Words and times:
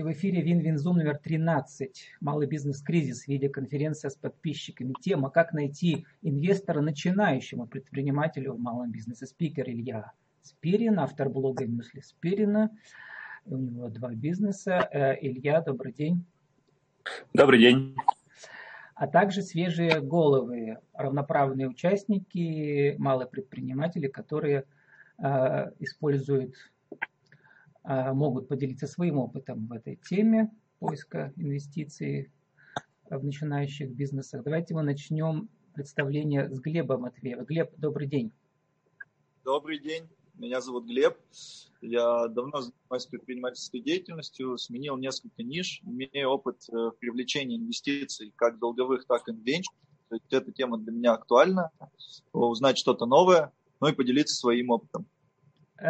И 0.00 0.02
в 0.02 0.10
эфире 0.12 0.40
WinWin 0.40 0.74
Zoom 0.74 0.96
номер 0.96 1.18
13. 1.18 2.12
Малый 2.22 2.46
бизнес-кризис. 2.46 3.28
Видеоконференция 3.28 4.08
с 4.08 4.14
подписчиками. 4.14 4.94
Тема 5.02 5.28
«Как 5.28 5.52
найти 5.52 6.06
инвестора 6.22 6.80
начинающему 6.80 7.66
предпринимателю 7.66 8.54
в 8.54 8.58
малом 8.58 8.90
бизнесе». 8.90 9.26
Спикер 9.26 9.68
Илья 9.68 10.12
Спирин, 10.40 10.98
автор 10.98 11.28
блога 11.28 11.66
Мюсли 11.66 12.00
Спирина. 12.00 12.70
У 13.44 13.58
него 13.58 13.90
два 13.90 14.14
бизнеса. 14.14 14.88
Э, 14.90 15.16
Илья, 15.20 15.60
добрый 15.60 15.92
день. 15.92 16.24
Добрый 17.34 17.58
день. 17.58 17.94
А 18.94 19.06
также 19.06 19.42
свежие 19.42 20.00
головы, 20.00 20.78
равноправные 20.94 21.68
участники, 21.68 22.94
малые 22.96 23.28
предприниматели, 23.28 24.06
которые 24.06 24.64
э, 25.18 25.72
используют 25.78 26.54
могут 27.90 28.48
поделиться 28.48 28.86
своим 28.86 29.18
опытом 29.18 29.66
в 29.66 29.72
этой 29.72 29.96
теме 29.96 30.50
поиска 30.78 31.32
инвестиций 31.36 32.30
в 33.08 33.24
начинающих 33.24 33.90
бизнесах. 33.90 34.44
Давайте 34.44 34.74
мы 34.74 34.82
начнем 34.82 35.48
представление 35.74 36.48
с 36.48 36.60
Глеба 36.60 36.98
Матвеева. 36.98 37.42
Глеб, 37.42 37.72
добрый 37.76 38.06
день. 38.06 38.32
Добрый 39.44 39.80
день. 39.80 40.08
Меня 40.34 40.60
зовут 40.60 40.86
Глеб. 40.86 41.18
Я 41.80 42.28
давно 42.28 42.60
занимаюсь 42.60 43.06
предпринимательской 43.06 43.80
деятельностью, 43.80 44.56
сменил 44.58 44.96
несколько 44.96 45.42
ниш, 45.42 45.80
имею 45.82 46.28
опыт 46.28 46.56
э, 46.68 46.72
в 46.72 46.92
привлечении 46.98 47.58
инвестиций 47.58 48.32
как 48.36 48.58
долговых, 48.58 49.06
так 49.06 49.28
и 49.28 49.32
венчур. 49.32 49.74
Эта 50.30 50.52
тема 50.52 50.78
для 50.78 50.92
меня 50.92 51.12
актуальна. 51.12 51.70
Узнать 52.32 52.78
что-то 52.78 53.06
новое, 53.06 53.52
ну 53.80 53.88
и 53.88 53.94
поделиться 53.94 54.34
своим 54.34 54.70
опытом. 54.70 55.06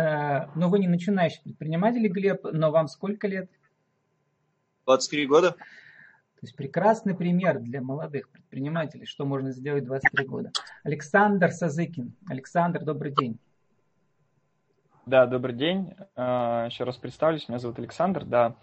Э, 0.00 0.48
но 0.54 0.68
вы 0.68 0.78
не 0.78 0.88
начинающий 0.88 1.42
предприниматель, 1.42 2.06
Глеб, 2.08 2.44
но 2.52 2.70
вам 2.70 2.88
сколько 2.88 3.26
лет? 3.28 3.50
23 4.86 5.26
года. 5.26 5.50
То 5.52 6.46
есть 6.46 6.56
прекрасный 6.56 7.14
пример 7.14 7.58
для 7.58 7.82
молодых 7.82 8.30
предпринимателей, 8.30 9.04
что 9.04 9.26
можно 9.26 9.52
сделать 9.52 9.84
в 9.84 9.86
23 9.88 10.26
года. 10.26 10.52
Александр 10.84 11.50
Сазыкин. 11.50 12.14
Александр, 12.28 12.82
добрый 12.82 13.12
день. 13.14 13.38
Да, 15.04 15.26
добрый 15.26 15.54
день. 15.54 15.94
Э, 16.16 16.66
еще 16.70 16.84
раз 16.84 16.96
представлюсь, 16.96 17.48
меня 17.48 17.58
зовут 17.58 17.78
Александр. 17.78 18.24
Да, 18.24 18.56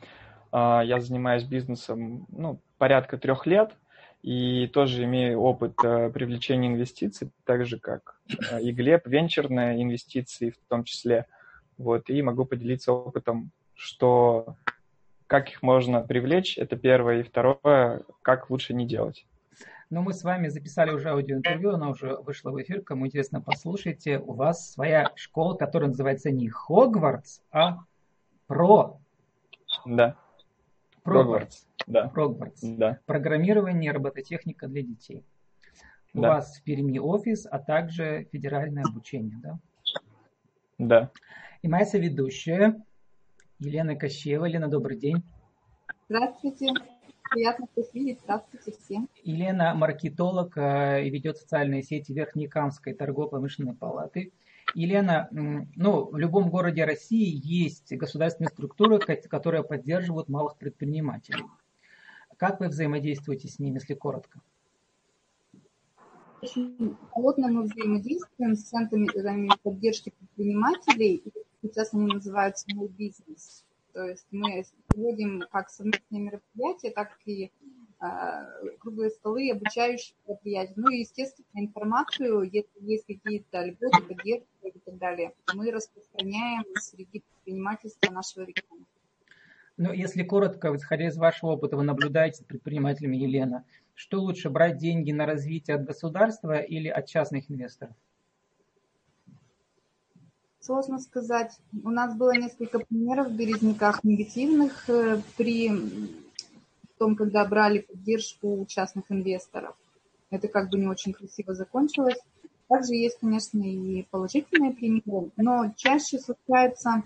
э, 0.52 0.82
я 0.86 1.00
занимаюсь 1.00 1.44
бизнесом 1.44 2.26
ну, 2.30 2.60
порядка 2.78 3.18
трех 3.18 3.46
лет 3.46 3.76
и 4.22 4.68
тоже 4.68 5.04
имею 5.04 5.40
опыт 5.40 5.74
э, 5.84 6.10
привлечения 6.10 6.68
инвестиций, 6.68 7.32
так 7.46 7.66
же 7.66 7.80
как 7.80 8.20
э, 8.52 8.62
и 8.62 8.72
Глеб, 8.72 9.08
венчурные 9.08 9.82
инвестиции 9.82 10.52
в 10.52 10.58
том 10.68 10.84
числе. 10.84 11.26
Вот, 11.78 12.10
и 12.10 12.22
могу 12.22 12.46
поделиться 12.46 12.92
опытом, 12.92 13.52
что 13.76 14.58
как 15.28 15.50
их 15.50 15.62
можно 15.62 16.02
привлечь, 16.02 16.58
это 16.58 16.76
первое, 16.76 17.20
и 17.20 17.24
второе, 17.24 18.04
как 18.22 18.50
лучше 18.50 18.74
не 18.74 18.88
делать. 18.88 19.26
Ну, 19.90 20.02
мы 20.02 20.14
с 20.14 20.24
вами 20.24 20.50
записали 20.50 20.92
уже 20.92 21.10
аудиоинтервью, 21.10 21.74
оно 21.74 21.92
уже 21.92 22.18
вышло 22.18 22.52
в 22.52 22.62
эфир. 22.62 22.82
Кому 22.82 23.06
интересно, 23.06 23.40
послушайте. 23.40 24.20
У 24.20 24.34
вас 24.34 24.74
своя 24.74 25.12
школа, 25.16 25.56
которая 25.56 25.90
называется 25.90 26.30
не 26.30 26.50
Хогвартс, 26.50 27.40
а 27.52 27.78
Про. 28.48 29.00
Да. 29.86 30.18
Хогвартс. 31.12 31.66
Да. 31.88 32.10
Хогвартс. 32.10 32.62
Да. 32.64 33.00
Программирование, 33.06 33.92
робототехника 33.92 34.68
для 34.68 34.82
детей. 34.82 35.24
У 36.14 36.22
Да. 36.22 36.30
вас 36.36 36.58
в 36.58 36.64
Перми 36.64 37.00
офис, 37.00 37.48
а 37.50 37.60
также 37.60 38.28
федеральное 38.32 38.84
обучение, 38.84 39.38
да? 39.42 39.60
Да. 40.78 41.12
И 41.62 41.68
моя 41.68 41.86
соведущая 41.86 42.84
Елена 43.60 43.96
Кощева. 43.96 44.46
Елена, 44.46 44.68
добрый 44.68 44.98
день. 44.98 45.24
Здравствуйте. 46.10 46.74
Приятно 47.30 47.68
вас 47.76 47.94
видеть. 47.94 48.20
Здравствуйте 48.24 48.72
всем. 48.72 49.10
Елена 49.24 49.74
маркетолог 49.76 50.58
э, 50.58 51.04
и 51.06 51.10
ведет 51.10 51.38
социальные 51.38 51.84
сети 51.84 52.14
Верхнекамской 52.14 52.94
торгово-промышленной 52.94 53.76
палаты. 53.76 54.32
Елена, 54.78 55.28
ну, 55.32 56.06
в 56.06 56.18
любом 56.18 56.52
городе 56.52 56.86
России 56.86 57.42
есть 57.44 57.92
государственные 57.98 58.50
структуры, 58.50 59.00
ко- 59.00 59.16
которые 59.16 59.64
поддерживают 59.64 60.30
малых 60.30 60.56
предпринимателей. 60.58 61.46
Как 62.38 62.60
вы 62.60 62.68
взаимодействуете 62.68 63.48
с 63.48 63.58
ними, 63.58 63.80
если 63.80 63.96
коротко? 63.96 64.40
Очень 66.44 66.96
плотно 67.12 67.48
мы 67.48 67.64
взаимодействуем 67.64 68.56
с 68.56 68.66
центрами 68.66 69.50
поддержки 69.64 70.14
предпринимателей. 70.20 71.24
Сейчас 71.64 71.96
они 71.96 72.14
называются 72.14 72.68
Small 72.68 72.92
Business. 72.96 73.64
То 73.94 74.04
есть 74.06 74.28
мы 74.30 74.64
проводим 74.86 75.44
как 75.52 75.72
совместные 75.72 76.22
мероприятия, 76.22 76.92
так 76.92 77.18
и 77.26 77.52
круглые 78.80 79.10
столы, 79.10 79.52
обучающие 79.52 80.16
мероприятия. 80.28 80.74
Ну 80.76 80.90
и, 80.90 81.00
естественно, 81.00 81.46
информацию, 81.56 82.44
если 82.44 82.80
есть 82.80 83.06
какие-то 83.06 83.64
льготы, 83.64 84.04
поддержки 84.04 84.48
и 84.64 84.80
так 84.80 84.98
далее, 84.98 85.34
мы 85.54 85.72
распространяем 85.72 86.64
среди 86.80 87.22
предпринимательства 87.22 88.12
нашего 88.12 88.44
региона. 88.44 88.86
Ну, 89.78 89.94
если 89.94 90.24
коротко, 90.24 90.76
исходя 90.76 91.08
из 91.08 91.18
вашего 91.18 91.52
опыта, 91.52 91.78
вы 91.78 91.84
наблюдаете 91.84 92.40
за 92.40 92.46
предпринимателями, 92.46 93.18
Елена, 93.18 93.64
что 93.94 94.20
лучше, 94.20 94.50
брать 94.50 94.78
деньги 94.78 95.12
на 95.12 95.26
развитие 95.26 95.76
от 95.76 95.86
государства 95.86 96.60
или 96.60 96.88
от 96.88 97.08
частных 97.08 97.50
инвесторов? 97.50 97.96
Сложно 100.60 101.00
сказать. 101.00 101.58
У 101.84 101.90
нас 101.90 102.16
было 102.16 102.36
несколько 102.36 102.80
примеров 102.80 103.30
в 103.30 103.36
Березняках 103.36 104.04
негативных 104.04 104.90
э, 104.90 105.22
при 105.38 105.72
том, 106.98 107.16
когда 107.16 107.46
брали 107.46 107.80
поддержку 107.80 108.62
у 108.62 108.66
частных 108.66 109.06
инвесторов. 109.10 109.76
Это 110.30 110.48
как 110.48 110.70
бы 110.70 110.78
не 110.78 110.88
очень 110.88 111.14
красиво 111.14 111.54
закончилось. 111.54 112.20
Также 112.68 112.96
есть, 112.96 113.20
конечно, 113.20 113.60
и 113.60 114.04
положительные 114.12 114.74
примеры, 114.74 115.32
но 115.38 115.74
чаще 115.78 116.20
случаются 116.20 117.04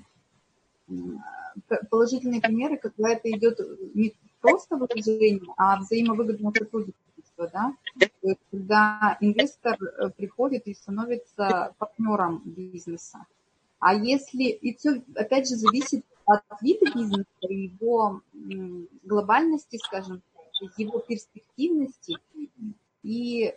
положительные 1.90 2.42
примеры, 2.42 2.78
когда 2.78 3.10
это 3.10 3.30
идет 3.30 3.60
не 3.94 4.14
просто 4.40 4.76
вложение, 4.76 5.54
а 5.58 5.80
взаимовыгодное 5.80 6.52
сотрудничество, 6.52 7.50
да? 7.54 7.76
Когда 8.50 9.18
инвестор 9.22 9.78
э, 9.82 10.10
приходит 10.10 10.66
и 10.68 10.74
становится 10.74 11.74
партнером 11.78 12.42
бизнеса. 12.46 13.26
А 13.80 13.94
если, 13.94 14.44
и 14.44 14.76
все, 14.76 15.04
опять 15.16 15.48
же, 15.48 15.56
зависит 15.56 16.06
от 16.34 16.62
вида 16.62 16.86
бизнеса, 16.94 17.26
его 17.42 18.22
глобальности, 19.04 19.78
скажем 19.78 20.22
его 20.78 21.00
перспективности 21.00 22.18
и 23.04 23.56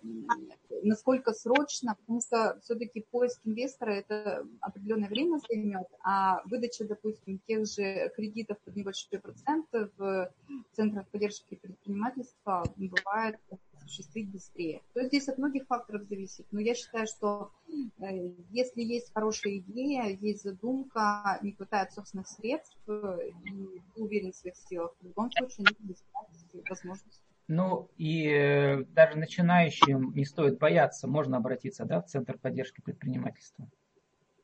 насколько 0.82 1.32
срочно, 1.32 1.96
потому 2.00 2.20
что 2.20 2.58
все-таки 2.62 3.04
поиск 3.10 3.40
инвестора 3.44 3.92
это 3.92 4.46
определенное 4.60 5.08
время 5.08 5.38
займет, 5.48 5.86
а 6.02 6.42
выдача, 6.46 6.84
допустим, 6.84 7.40
тех 7.46 7.66
же 7.66 8.10
кредитов 8.16 8.58
под 8.64 8.76
небольшой 8.76 9.18
процент 9.18 9.66
в 9.72 10.30
центрах 10.72 11.06
поддержки 11.08 11.56
предпринимательства 11.56 12.64
бывает 12.76 13.38
осуществить 13.84 14.30
быстрее. 14.30 14.82
То 14.92 15.00
есть 15.00 15.10
здесь 15.10 15.28
от 15.28 15.38
многих 15.38 15.66
факторов 15.66 16.02
зависит. 16.08 16.46
Но 16.50 16.60
я 16.60 16.74
считаю, 16.74 17.06
что 17.06 17.52
э, 17.98 18.34
если 18.50 18.82
есть 18.82 19.12
хорошая 19.12 19.58
идея, 19.58 20.16
есть 20.20 20.42
задумка, 20.42 21.38
не 21.42 21.52
хватает 21.52 21.92
собственных 21.92 22.28
средств, 22.28 22.76
э, 22.88 23.30
и 23.96 24.00
уверен 24.00 24.32
в 24.32 24.36
своих 24.36 24.56
силах, 24.56 24.94
в 25.00 25.04
любом 25.04 25.30
случае 25.30 25.66
нужно 25.68 25.92
искать 25.92 26.68
возможность. 26.68 27.22
Ну 27.46 27.90
и 27.98 28.26
э, 28.26 28.84
даже 28.84 29.18
начинающим 29.18 30.12
не 30.14 30.24
стоит 30.24 30.58
бояться, 30.58 31.06
можно 31.06 31.36
обратиться 31.36 31.84
да, 31.84 32.00
в 32.00 32.06
Центр 32.06 32.38
поддержки 32.38 32.80
предпринимательства. 32.80 33.68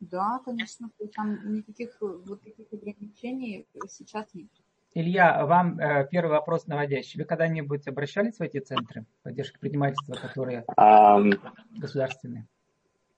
Да, 0.01 0.41
конечно, 0.45 0.91
там 1.15 1.55
никаких 1.55 1.97
вот 2.01 2.43
таких 2.43 2.73
ограничений 2.73 3.67
сейчас 3.89 4.33
нет. 4.33 4.49
Илья, 4.93 5.47
вам 5.47 5.79
э, 5.79 6.09
первый 6.11 6.31
вопрос 6.33 6.67
наводящий. 6.67 7.21
Вы 7.21 7.25
когда-нибудь 7.25 7.87
обращались 7.87 8.39
в 8.39 8.43
эти 8.43 8.59
центры 8.59 9.07
поддержки 9.23 9.57
предпринимательства, 9.59 10.15
которые 10.15 10.65
Ам, 10.77 11.31
государственные? 11.79 12.49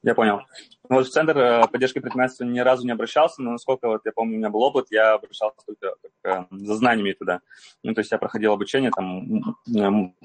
я 0.03 0.15
понял. 0.15 0.41
Ну, 0.91 0.97
Вот 0.97 1.07
в 1.07 1.11
Центр 1.11 1.39
э, 1.39 1.67
поддержки 1.69 1.99
предпринимательства 1.99 2.45
ни 2.45 2.59
разу 2.59 2.85
не 2.85 2.93
обращался, 2.93 3.41
но 3.41 3.53
насколько 3.53 3.89
вот 3.89 4.03
я 4.05 4.13
помню, 4.13 4.35
у 4.35 4.39
меня 4.39 4.51
был 4.51 4.61
опыт, 4.63 4.89
я 4.91 5.15
обращался 5.15 5.57
только 5.65 5.95
как, 6.23 6.47
э, 6.53 6.57
за 6.57 6.75
знаниями 6.77 7.13
туда. 7.13 7.41
Ну, 7.83 7.95
то 7.95 8.01
есть 8.01 8.13
я 8.13 8.19
проходил 8.19 8.53
обучение, 8.53 8.91
там, 8.91 9.43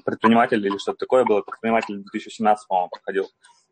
предприниматель 0.04 0.64
или 0.66 0.76
что-то 0.76 0.98
такое 0.98 1.24
было, 1.24 1.40
предприниматель 1.40 1.94
в 1.96 2.02
2017, 2.02 2.68
по-моему, 2.68 2.90
проходил. 2.90 3.26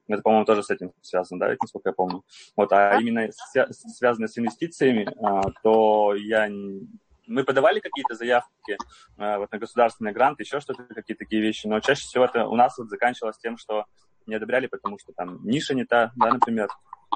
Это, 0.08 0.23
по-моему, 0.23 0.46
тоже 0.46 0.62
с 0.62 0.70
этим 0.70 0.93
связано, 1.02 1.40
да, 1.40 1.55
насколько 1.61 1.90
я 1.90 1.93
помню. 1.93 2.23
Вот, 2.56 2.73
а 2.73 2.96
именно 3.00 3.26
свя- 3.55 3.70
связано 3.73 4.28
с 4.28 4.38
инвестициями, 4.38 5.08
а, 5.20 5.43
то 5.64 6.14
я 6.14 6.49
мы 7.26 7.44
подавали 7.44 7.81
какие-то 7.81 8.14
заявки 8.14 8.76
э, 9.19 9.38
вот 9.38 9.50
на 9.52 9.58
государственные 9.58 10.14
гранты, 10.14 10.43
еще 10.43 10.61
что-то, 10.61 10.84
какие-то 10.84 11.25
такие 11.25 11.43
вещи, 11.43 11.67
но 11.67 11.81
чаще 11.81 12.02
всего 12.02 12.25
это 12.25 12.46
у 12.46 12.56
нас 12.56 12.76
вот 12.78 12.88
заканчивалось 12.88 13.38
тем, 13.38 13.56
что 13.56 13.84
не 14.26 14.34
одобряли, 14.34 14.67
потому 14.67 14.99
что 14.99 15.12
там 15.12 15.44
ниша 15.44 15.75
не 15.75 15.84
та, 15.84 16.12
да, 16.17 16.32
например, 16.32 16.69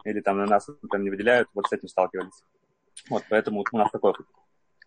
или 0.04 0.20
там 0.20 0.38
на 0.38 0.46
нас 0.46 0.68
например, 0.68 1.04
не 1.04 1.10
выделяют, 1.10 1.48
вот 1.54 1.66
с 1.66 1.72
этим 1.72 1.88
сталкивались. 1.88 2.44
Вот, 3.08 3.24
поэтому 3.28 3.64
у 3.70 3.76
нас 3.76 3.90
такой 3.90 4.10
опыт. 4.10 4.26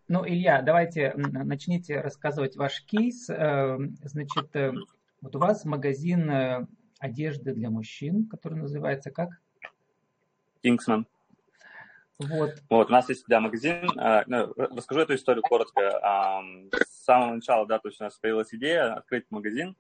Ну, 0.08 0.26
Илья, 0.28 0.62
давайте 0.62 1.14
начните 1.16 2.02
рассказывать 2.02 2.56
ваш 2.56 2.84
кейс. 2.86 3.30
Э, 3.30 3.78
значит, 4.04 4.56
э, 4.56 4.74
вот 5.22 5.36
у 5.36 5.40
вас 5.40 5.66
магазин 5.66 6.68
одежды 7.00 7.54
для 7.54 7.70
мужчин, 7.70 8.28
который 8.28 8.60
называется 8.60 9.12
как? 9.12 9.30
Кингсман. 10.62 11.06
Вот. 12.30 12.52
вот. 12.70 12.90
У 12.90 12.92
нас 12.92 13.10
есть, 13.10 13.26
да, 13.28 13.40
магазин. 13.40 13.90
Ну, 14.28 14.54
расскажу 14.56 15.02
эту 15.02 15.16
историю 15.16 15.44
коротко. 15.44 15.82
С 16.86 17.04
самого 17.06 17.36
начала, 17.36 17.66
да, 17.66 17.80
то 17.80 17.90
есть 17.90 18.02
у 18.02 18.04
нас 18.04 18.18
появилась 18.20 18.54
идея 18.54 18.96
открыть 18.96 19.26
магазин 19.30 19.76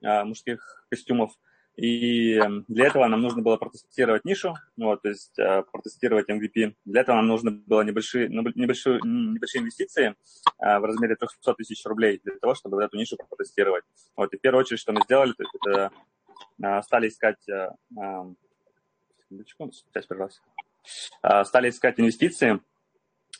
мужских 0.00 0.86
костюмов. 0.90 1.32
И 1.76 2.40
для 2.68 2.86
этого 2.86 3.06
нам 3.08 3.20
нужно 3.20 3.42
было 3.42 3.56
протестировать 3.56 4.24
нишу, 4.24 4.54
вот, 4.76 5.02
то 5.02 5.08
есть 5.08 5.36
э, 5.40 5.64
протестировать 5.72 6.30
MVP. 6.30 6.76
Для 6.84 7.00
этого 7.00 7.16
нам 7.16 7.26
нужно 7.26 7.50
было 7.50 7.82
небольшие, 7.82 8.28
небольшие, 8.28 9.00
небольшие 9.02 9.62
инвестиции 9.62 10.14
в 10.60 10.84
размере 10.84 11.16
300 11.16 11.54
тысяч 11.54 11.84
рублей 11.84 12.20
для 12.22 12.38
того, 12.38 12.54
чтобы 12.54 12.80
эту 12.80 12.96
нишу 12.96 13.16
протестировать. 13.28 13.82
Вот, 14.14 14.32
и 14.32 14.36
в 14.38 14.40
первую 14.40 14.60
очередь, 14.60 14.78
что 14.78 14.92
мы 14.92 15.00
сделали, 15.02 15.32
то 15.32 15.42
есть 15.42 15.54
это 16.60 16.82
стали 16.82 17.08
искать... 17.08 17.44
Секундочку, 19.48 19.72
связь 19.90 20.06
прервалась. 20.06 20.40
Стали 21.20 21.70
искать 21.70 21.98
инвестиции 21.98 22.60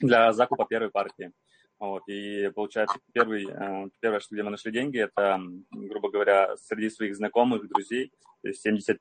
для 0.00 0.32
закупа 0.32 0.66
первой 0.66 0.90
партии. 0.90 1.32
Вот, 1.78 2.02
и 2.08 2.50
получается, 2.54 2.98
первый, 3.12 3.46
э, 3.46 3.88
первое, 4.00 4.20
что 4.20 4.34
где 4.34 4.42
мы 4.42 4.50
нашли 4.50 4.72
деньги, 4.72 5.00
это, 5.00 5.40
грубо 5.70 6.10
говоря, 6.10 6.56
среди 6.56 6.88
своих 6.88 7.16
знакомых, 7.16 7.68
друзей, 7.68 8.12
то 8.42 8.48
есть 8.48 8.62
70, 8.62 8.98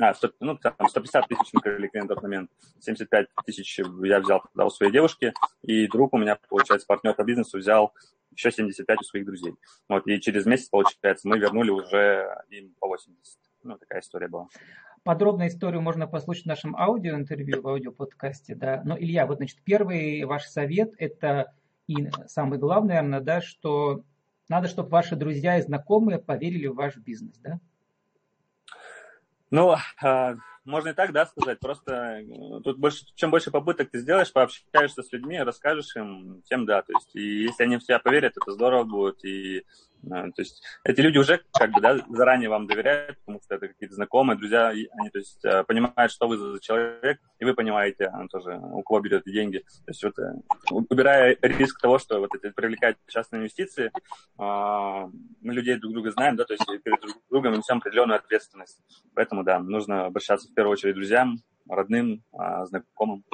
а, 0.00 0.14
100, 0.14 0.32
ну, 0.40 0.56
там 0.56 0.88
150 0.88 1.28
тысяч 1.28 1.50
мы 1.52 1.60
привлекли 1.60 2.00
на 2.00 2.08
тот 2.08 2.22
момент, 2.22 2.50
75 2.78 3.26
тысяч 3.44 3.78
я 3.78 4.20
взял 4.20 4.40
тогда 4.40 4.66
у 4.66 4.70
своей 4.70 4.92
девушки, 4.92 5.34
и 5.62 5.88
друг 5.88 6.14
у 6.14 6.18
меня, 6.18 6.38
получается, 6.48 6.86
партнер 6.86 7.14
по 7.14 7.24
бизнесу 7.24 7.58
взял 7.58 7.92
еще 8.30 8.52
75 8.52 9.00
у 9.00 9.04
своих 9.04 9.26
друзей. 9.26 9.54
Вот, 9.88 10.06
и 10.06 10.20
через 10.20 10.46
месяц, 10.46 10.68
получается, 10.68 11.28
мы 11.28 11.38
вернули 11.38 11.70
уже 11.70 12.28
им 12.50 12.74
по 12.78 12.86
80. 12.86 13.38
Ну, 13.64 13.76
такая 13.76 14.00
история 14.00 14.28
была. 14.28 14.46
Подробную 15.02 15.48
историю 15.48 15.80
можно 15.80 16.06
послушать 16.06 16.44
в 16.44 16.48
нашем 16.48 16.76
аудиоинтервью, 16.76 17.62
в 17.62 17.68
аудиоподкасте, 17.68 18.54
да. 18.54 18.82
Но, 18.84 18.98
Илья, 18.98 19.26
вот, 19.26 19.38
значит, 19.38 19.58
первый 19.64 20.24
ваш 20.24 20.44
совет– 20.44 20.92
это 20.98 21.52
и 21.86 22.08
самое 22.26 22.60
главное, 22.60 22.96
наверное, 22.96 23.20
да, 23.20 23.40
что 23.40 24.04
надо, 24.48 24.68
чтобы 24.68 24.90
ваши 24.90 25.16
друзья 25.16 25.58
и 25.58 25.62
знакомые 25.62 26.18
поверили 26.18 26.66
в 26.66 26.74
ваш 26.74 26.96
бизнес, 26.96 27.36
да? 27.38 27.60
Ну, 29.50 29.74
а, 30.02 30.36
можно 30.64 30.90
и 30.90 30.92
так, 30.92 31.12
да, 31.12 31.26
сказать. 31.26 31.58
Просто 31.58 32.20
э, 32.20 32.60
тут 32.62 32.78
больше, 32.78 33.04
чем 33.14 33.30
больше 33.30 33.50
попыток 33.50 33.90
ты 33.90 33.98
сделаешь, 33.98 34.32
пообщаешься 34.32 35.02
с 35.02 35.12
людьми, 35.12 35.40
расскажешь 35.40 35.96
им, 35.96 36.42
тем 36.44 36.66
да. 36.66 36.82
То 36.82 36.92
есть, 36.92 37.14
и 37.14 37.42
если 37.44 37.64
они 37.64 37.76
в 37.78 37.84
тебя 37.84 37.98
поверят, 37.98 38.36
это 38.36 38.52
здорово 38.52 38.84
будет. 38.84 39.24
И 39.24 39.64
то 40.08 40.32
есть 40.38 40.62
эти 40.84 41.00
люди 41.00 41.18
уже 41.18 41.40
как 41.52 41.72
бы 41.72 41.80
да, 41.80 41.98
заранее 42.08 42.48
вам 42.48 42.66
доверяют, 42.66 43.18
потому 43.20 43.40
что 43.42 43.54
это 43.54 43.68
какие-то 43.68 43.94
знакомые, 43.94 44.38
друзья, 44.38 44.68
они 44.68 45.10
то 45.10 45.18
есть, 45.18 45.44
э, 45.44 45.64
понимают, 45.64 46.12
что 46.12 46.28
вы 46.28 46.36
за 46.36 46.60
человек, 46.60 47.20
и 47.38 47.44
вы 47.44 47.54
понимаете 47.54 48.10
он 48.14 48.28
тоже, 48.28 48.58
у 48.58 48.82
кого 48.82 49.00
берет 49.00 49.24
деньги. 49.24 49.58
То 49.58 49.90
есть 49.90 50.02
вот, 50.02 50.18
э, 50.18 50.34
убирая 50.70 51.36
риск 51.42 51.80
того, 51.80 51.98
что 51.98 52.20
вот 52.20 52.34
эти 52.34 52.52
привлекать 52.52 52.96
частные 53.08 53.40
инвестиции, 53.40 53.90
а, 54.38 55.08
мы 55.40 55.54
людей 55.54 55.76
друг 55.76 55.92
друга 55.92 56.10
знаем, 56.12 56.36
да, 56.36 56.44
то 56.44 56.54
есть 56.54 56.64
перед 56.82 57.00
друг 57.00 57.16
другом 57.28 57.54
несем 57.54 57.78
определенную 57.78 58.18
ответственность. 58.18 58.80
Поэтому, 59.14 59.44
да, 59.44 59.58
нужно 59.58 60.06
обращаться 60.06 60.48
в 60.48 60.54
первую 60.54 60.72
очередь 60.72 60.94
друзьям, 60.94 61.38
родным, 61.68 62.22
а, 62.32 62.64
знакомым. 62.66 63.24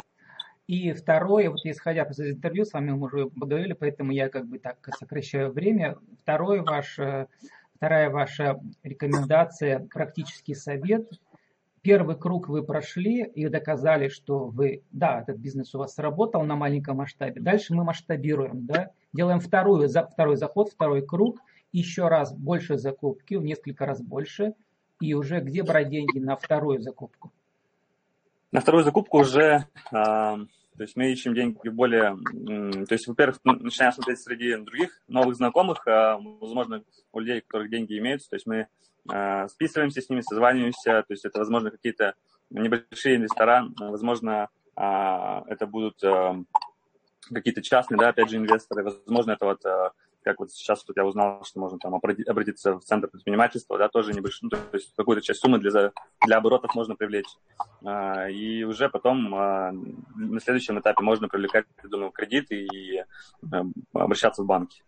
И 0.66 0.92
второе, 0.92 1.48
вот 1.48 1.60
исходя 1.64 2.02
из 2.02 2.18
интервью, 2.18 2.64
с 2.64 2.72
вами 2.72 2.90
мы 2.90 3.06
уже 3.06 3.26
поговорили, 3.26 3.72
поэтому 3.72 4.10
я 4.10 4.28
как 4.28 4.46
бы 4.46 4.58
так 4.58 4.78
сокращаю 4.98 5.52
время. 5.52 5.96
Второе 6.22 6.62
ваше, 6.62 7.28
вторая 7.76 8.10
ваша 8.10 8.60
рекомендация, 8.82 9.86
практический 9.92 10.54
совет. 10.54 11.08
Первый 11.82 12.16
круг 12.16 12.48
вы 12.48 12.64
прошли 12.64 13.22
и 13.22 13.46
доказали, 13.48 14.08
что 14.08 14.46
вы, 14.46 14.82
да, 14.90 15.20
этот 15.20 15.36
бизнес 15.36 15.72
у 15.72 15.78
вас 15.78 15.94
сработал 15.94 16.42
на 16.42 16.56
маленьком 16.56 16.96
масштабе. 16.96 17.40
Дальше 17.40 17.72
мы 17.72 17.84
масштабируем, 17.84 18.66
да, 18.66 18.90
делаем 19.12 19.38
вторую, 19.38 19.88
второй 19.88 20.36
заход, 20.36 20.70
второй 20.70 21.06
круг, 21.06 21.38
еще 21.70 22.08
раз 22.08 22.34
больше 22.34 22.76
закупки, 22.76 23.34
в 23.34 23.44
несколько 23.44 23.86
раз 23.86 24.02
больше, 24.02 24.54
и 25.00 25.14
уже 25.14 25.38
где 25.38 25.62
брать 25.62 25.90
деньги 25.90 26.18
на 26.18 26.36
вторую 26.36 26.80
закупку? 26.80 27.30
На 28.52 28.60
вторую 28.60 28.84
закупку 28.84 29.18
уже, 29.18 29.66
а, 29.92 30.36
то 30.76 30.82
есть 30.82 30.96
мы 30.96 31.10
ищем 31.10 31.34
деньги 31.34 31.68
более, 31.68 32.16
то 32.86 32.94
есть, 32.94 33.08
во-первых, 33.08 33.38
начинаем 33.44 33.92
смотреть 33.92 34.20
среди 34.20 34.56
других 34.56 35.02
новых 35.08 35.34
знакомых, 35.34 35.86
а, 35.86 36.18
возможно, 36.18 36.84
у 37.12 37.18
людей, 37.18 37.40
у 37.40 37.42
которых 37.42 37.70
деньги 37.70 37.98
имеются, 37.98 38.30
то 38.30 38.36
есть 38.36 38.46
мы 38.46 38.68
а, 39.08 39.48
списываемся 39.48 40.00
с 40.00 40.08
ними, 40.08 40.20
созваниваемся, 40.20 41.02
то 41.02 41.12
есть 41.12 41.24
это, 41.24 41.40
возможно, 41.40 41.70
какие-то 41.70 42.14
небольшие 42.50 43.16
инвестора, 43.16 43.68
возможно, 43.78 44.48
это 44.76 45.66
будут 45.66 46.00
какие-то 47.32 47.62
частные, 47.62 47.98
да, 47.98 48.10
опять 48.10 48.30
же, 48.30 48.36
инвесторы, 48.36 48.84
возможно, 48.84 49.32
это 49.32 49.46
вот 49.46 49.62
как 50.26 50.40
вот 50.40 50.50
сейчас 50.50 50.84
вот 50.88 50.96
я 50.96 51.06
узнал, 51.06 51.44
что 51.44 51.60
можно 51.60 51.78
там 51.78 51.94
обратиться 51.94 52.74
в 52.74 52.80
центр 52.80 53.06
предпринимательства, 53.06 53.78
да, 53.78 53.88
тоже 53.88 54.12
небольшую, 54.12 54.50
ну, 54.50 54.58
то 54.58 54.76
есть 54.76 54.92
какую-то 54.96 55.22
часть 55.22 55.40
суммы 55.40 55.60
для, 55.60 55.92
для 56.26 56.38
оборотов 56.38 56.74
можно 56.74 56.96
привлечь. 56.96 57.28
А, 57.84 58.28
и 58.28 58.64
уже 58.64 58.88
потом 58.88 59.32
а, 59.36 59.70
на 59.70 60.40
следующем 60.40 60.80
этапе 60.80 61.00
можно 61.04 61.28
привлекать, 61.28 61.66
я 61.80 61.88
думаю, 61.88 62.10
кредит 62.10 62.50
и 62.50 63.04
а, 63.52 63.62
обращаться 63.92 64.42
в 64.42 64.46
банки. 64.46 64.82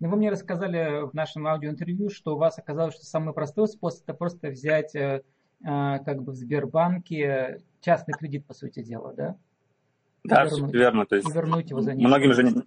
Но 0.00 0.08
ну, 0.08 0.10
вы 0.10 0.16
мне 0.16 0.30
рассказали 0.30 1.08
в 1.08 1.14
нашем 1.14 1.46
аудиоинтервью, 1.46 2.10
что 2.10 2.34
у 2.34 2.38
вас 2.38 2.58
оказалось, 2.58 2.96
что 2.96 3.04
самый 3.04 3.32
простой 3.32 3.68
способ 3.68 4.02
это 4.02 4.14
просто 4.14 4.48
взять 4.48 4.96
э, 4.96 5.22
как 5.60 6.22
бы 6.24 6.32
в 6.32 6.34
Сбербанке 6.34 7.62
частный 7.80 8.14
кредит, 8.14 8.46
по 8.46 8.54
сути 8.54 8.82
дела, 8.82 9.14
да? 9.14 9.36
Да, 10.24 10.44
вернуть, 10.44 10.74
верно. 10.74 11.06
То 11.06 11.14
есть 11.14 11.32
вернуть 11.32 11.70
его 11.70 11.80
за 11.80 11.94
многим 11.94 12.34
же 12.34 12.64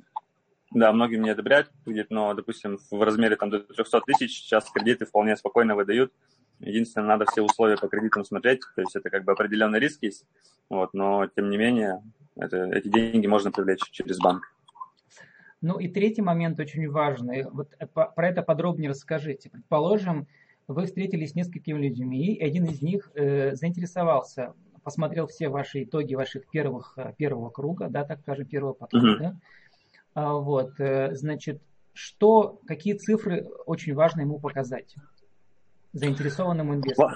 да, 0.72 0.92
многим 0.92 1.24
не 1.24 1.30
одобряют 1.30 1.70
кредит, 1.86 2.08
но, 2.10 2.34
допустим, 2.34 2.80
в 2.90 3.04
размере 3.04 3.36
там, 3.36 3.50
до 3.50 3.60
300 3.60 4.02
тысяч 4.02 4.42
сейчас 4.42 4.70
кредиты 4.72 5.06
вполне 5.06 5.36
спокойно 5.36 5.76
выдают. 5.76 6.14
Единственное, 6.60 7.08
надо 7.08 7.26
все 7.26 7.42
условия 7.42 7.76
по 7.78 7.88
кредитам 7.88 8.24
смотреть, 8.24 8.62
то 8.76 8.82
есть 8.82 8.96
это 8.96 9.10
как 9.10 9.24
бы 9.24 9.32
определенный 9.32 9.80
риск 9.80 10.04
есть, 10.04 10.26
вот, 10.70 10.94
но 10.94 11.28
тем 11.28 11.50
не 11.50 11.58
менее 11.58 12.04
это, 12.36 12.66
эти 12.66 12.88
деньги 12.88 13.28
можно 13.28 13.52
привлечь 13.52 13.82
через 13.92 14.20
банк. 14.20 14.44
Ну 15.62 15.78
и 15.78 15.88
третий 15.88 16.22
момент 16.24 16.60
очень 16.60 16.90
важный. 16.90 17.44
Вот 17.44 17.76
э, 17.80 17.86
про 17.86 18.28
это 18.28 18.42
подробнее 18.42 18.90
расскажите. 18.90 19.50
Предположим, 19.50 20.28
вы 20.68 20.86
встретились 20.86 21.32
с 21.32 21.36
несколькими 21.36 21.80
людьми, 21.80 22.34
и 22.34 22.44
один 22.44 22.66
из 22.66 22.82
них 22.82 23.12
э, 23.14 23.56
заинтересовался, 23.56 24.54
посмотрел 24.84 25.28
все 25.28 25.50
ваши 25.50 25.84
итоги 25.84 26.16
ваших 26.16 26.50
первых, 26.50 26.94
э, 26.98 27.14
первого 27.18 27.50
круга, 27.50 27.90
да, 27.90 28.04
так 28.06 28.22
скажем, 28.22 28.46
первого 28.48 28.74
подхода, 28.74 29.24
uh-huh. 29.24 29.36
А, 30.14 30.34
вот, 30.34 30.80
э, 30.80 31.16
значит, 31.16 31.62
что, 31.94 32.60
какие 32.66 32.94
цифры 32.94 33.48
очень 33.66 33.94
важно 33.94 34.22
ему 34.22 34.40
показать 34.40 34.96
заинтересованному 35.94 36.76
инвестору? 36.76 37.12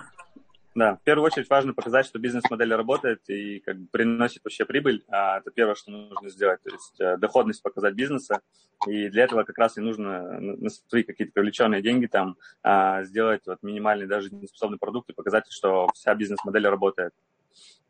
Да, 0.76 0.98
в 0.98 1.04
первую 1.04 1.26
очередь 1.28 1.50
важно 1.50 1.74
показать, 1.74 2.06
что 2.06 2.20
бизнес-модель 2.20 2.74
работает 2.74 3.22
и 3.30 3.62
как 3.62 3.78
бы 3.80 3.88
приносит 3.88 4.44
вообще 4.44 4.66
прибыль. 4.66 5.06
А 5.08 5.38
это 5.38 5.50
первое, 5.50 5.76
что 5.76 5.92
нужно 5.92 6.30
сделать. 6.30 6.62
То 6.64 6.70
есть 6.70 7.00
э, 7.00 7.16
доходность 7.16 7.64
показать 7.64 7.96
бизнеса. 7.96 8.42
И 8.86 9.08
для 9.08 9.24
этого 9.24 9.44
как 9.44 9.58
раз 9.58 9.78
и 9.78 9.82
нужно 9.82 10.38
на 10.42 10.70
свои 10.70 11.04
какие-то 11.04 11.32
привлеченные 11.32 11.82
деньги 11.82 12.08
там 12.08 12.36
а, 12.62 13.04
сделать 13.04 13.42
вот 13.46 13.64
минимальный 13.64 14.06
даже 14.06 14.30
неспособный 14.30 14.78
продукт 14.78 15.10
и 15.10 15.14
показать, 15.14 15.46
что 15.50 15.88
вся 15.94 16.14
бизнес-модель 16.14 16.68
работает. 16.68 17.14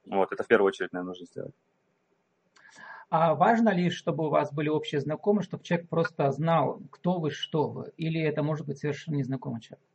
Вот, 0.06 0.32
это 0.32 0.44
в 0.44 0.48
первую 0.48 0.68
очередь, 0.68 0.94
наверное, 0.94 1.10
нужно 1.10 1.26
сделать. 1.26 1.56
А 3.18 3.34
важно 3.34 3.70
ли, 3.70 3.90
чтобы 3.92 4.28
у 4.28 4.30
вас 4.30 4.52
были 4.52 4.68
общие 4.68 5.00
знакомые, 5.00 5.42
чтобы 5.42 5.64
человек 5.64 5.88
просто 5.88 6.30
знал, 6.32 6.82
кто 6.92 7.18
вы, 7.18 7.32
что 7.32 7.70
вы? 7.70 7.94
Или 7.96 8.20
это 8.20 8.44
может 8.44 8.68
быть 8.68 8.80
совершенно 8.80 9.16
незнакомый 9.16 9.62
человек? 9.62 9.86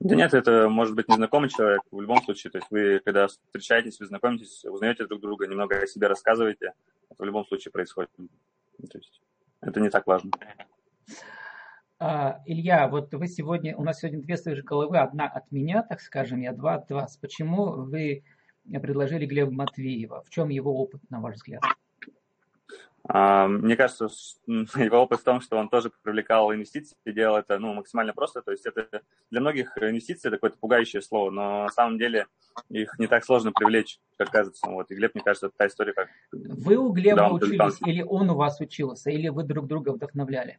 Да 0.00 0.16
нет, 0.16 0.32
это 0.32 0.70
может 0.70 0.94
быть 0.94 1.06
незнакомый 1.06 1.50
человек 1.50 1.82
в 1.90 2.00
любом 2.00 2.22
случае. 2.22 2.50
То 2.50 2.58
есть 2.58 2.68
вы, 2.70 3.00
когда 3.04 3.26
встречаетесь, 3.26 4.00
вы 4.00 4.06
знакомитесь, 4.06 4.64
узнаете 4.64 5.06
друг 5.06 5.20
друга, 5.20 5.46
немного 5.46 5.82
о 5.82 5.86
себе 5.86 6.06
рассказываете. 6.06 6.72
Это 7.10 7.22
в 7.22 7.26
любом 7.26 7.44
случае 7.44 7.72
происходит. 7.72 8.10
То 8.16 8.96
есть 8.96 9.20
это 9.60 9.78
не 9.78 9.90
так 9.90 10.06
важно. 10.06 10.30
А, 11.98 12.40
Илья, 12.46 12.88
вот 12.88 13.12
вы 13.12 13.26
сегодня, 13.28 13.76
у 13.76 13.84
нас 13.84 13.98
сегодня 13.98 14.22
две 14.22 14.38
своих 14.38 14.64
головы, 14.64 14.96
одна 14.96 15.26
от 15.26 15.52
меня, 15.52 15.82
так 15.82 16.00
скажем, 16.00 16.40
я 16.40 16.54
два 16.54 16.76
от 16.76 16.90
вас. 16.90 17.18
Почему 17.18 17.66
вы 17.66 18.24
предложили 18.64 19.26
Глеба 19.26 19.52
Матвеева? 19.52 20.22
В 20.22 20.30
чем 20.30 20.48
его 20.48 20.74
опыт, 20.74 21.02
на 21.10 21.20
ваш 21.20 21.34
взгляд? 21.34 21.60
А, 23.10 23.48
мне 23.48 23.74
кажется, 23.74 24.08
его 24.46 24.98
опыт 24.98 25.20
в 25.20 25.24
том, 25.24 25.40
что 25.40 25.56
он 25.56 25.70
тоже 25.70 25.90
привлекал 26.02 26.52
инвестиции, 26.52 26.94
делал 27.06 27.38
это 27.38 27.58
ну, 27.58 27.72
максимально 27.72 28.12
просто. 28.12 28.42
То 28.42 28.50
есть 28.50 28.66
это 28.66 29.02
для 29.30 29.40
многих 29.40 29.76
инвестиции 29.78 30.28
это 30.28 30.36
какое-то 30.36 30.58
пугающее 30.58 31.00
слово, 31.00 31.30
но 31.30 31.62
на 31.64 31.70
самом 31.70 31.98
деле 31.98 32.26
их 32.68 32.98
не 32.98 33.06
так 33.06 33.24
сложно 33.24 33.50
привлечь, 33.52 33.98
как 34.18 34.30
кажется. 34.30 34.68
Вот. 34.68 34.90
И 34.90 34.94
Глеб, 34.94 35.14
мне 35.14 35.24
кажется, 35.24 35.46
это 35.46 35.56
та 35.56 35.66
история, 35.66 35.94
как... 35.94 36.08
Вы 36.32 36.76
у 36.76 36.92
Глеба 36.92 37.32
учились 37.32 37.80
или 37.86 38.02
он 38.02 38.28
у 38.28 38.34
вас 38.34 38.60
учился, 38.60 39.10
или 39.10 39.28
вы 39.28 39.42
друг 39.44 39.66
друга 39.66 39.90
вдохновляли? 39.90 40.58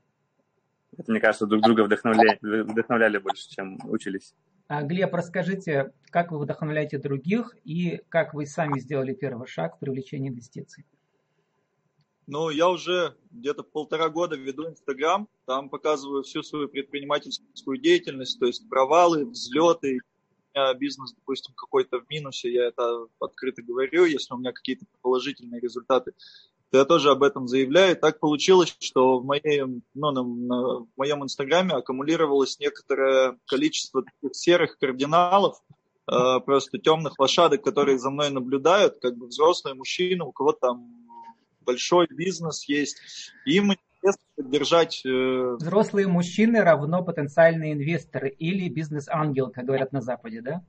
Это, 0.97 1.11
мне 1.11 1.19
кажется, 1.19 1.45
друг 1.45 1.61
друга 1.61 1.83
вдохновляли, 1.83 2.39
вдохновляли 2.41 3.19
больше, 3.19 3.47
чем 3.47 3.77
учились. 3.83 4.33
А, 4.67 4.81
Глеб, 4.81 5.13
расскажите, 5.13 5.93
как 6.09 6.31
вы 6.31 6.39
вдохновляете 6.39 6.97
других 6.97 7.55
и 7.63 8.01
как 8.09 8.33
вы 8.33 8.47
сами 8.47 8.79
сделали 8.79 9.13
первый 9.13 9.47
шаг 9.47 9.75
в 9.75 9.79
привлечении 9.79 10.29
инвестиций? 10.29 10.85
Ну, 12.31 12.51
я 12.51 12.69
уже 12.69 13.15
где-то 13.31 13.63
полтора 13.63 14.07
года 14.09 14.35
веду 14.35 14.67
Инстаграм, 14.67 15.27
там 15.45 15.67
показываю 15.67 16.21
всю 16.21 16.43
свою 16.43 16.69
предпринимательскую 16.69 17.79
деятельность, 17.79 18.39
то 18.39 18.45
есть 18.45 18.69
провалы, 18.69 19.25
взлеты. 19.25 19.99
Бизнес, 20.77 21.13
допустим, 21.13 21.55
какой-то 21.55 21.99
в 21.99 22.09
минусе, 22.09 22.51
я 22.51 22.67
это 22.67 23.07
открыто 23.19 23.63
говорю, 23.63 24.05
если 24.05 24.33
у 24.33 24.37
меня 24.37 24.51
какие-то 24.51 24.85
положительные 25.01 25.59
результаты, 25.59 26.13
то 26.69 26.77
я 26.77 26.85
тоже 26.85 27.09
об 27.09 27.23
этом 27.23 27.47
заявляю. 27.47 27.95
Так 27.95 28.19
получилось, 28.19 28.75
что 28.79 29.17
в, 29.17 29.25
моей, 29.25 29.61
ну, 29.61 30.11
на, 30.11 30.21
на, 30.21 30.79
в 30.81 30.87
моем 30.97 31.23
Инстаграме 31.23 31.73
аккумулировалось 31.73 32.59
некоторое 32.59 33.39
количество 33.47 34.03
таких 34.03 34.35
серых 34.35 34.77
кардиналов, 34.77 35.63
э, 36.11 36.39
просто 36.45 36.77
темных 36.77 37.17
лошадок, 37.17 37.63
которые 37.63 37.97
за 37.97 38.11
мной 38.11 38.29
наблюдают, 38.29 38.99
как 39.01 39.17
бы 39.17 39.27
взрослые 39.27 39.73
мужчины, 39.73 40.25
у 40.25 40.31
кого 40.31 40.51
там 40.51 40.98
большой 41.69 42.07
бизнес 42.09 42.63
есть. 42.65 42.97
Им 43.45 43.73
интересно 43.73 44.23
поддержать... 44.35 45.05
Э, 45.05 45.55
Взрослые 45.59 46.07
мужчины 46.07 46.61
равно 46.61 47.03
потенциальные 47.03 47.73
инвесторы 47.73 48.29
или 48.29 48.69
бизнес-ангел, 48.69 49.51
как 49.51 49.65
говорят 49.65 49.91
на 49.91 50.01
Западе, 50.01 50.41
да? 50.41 50.63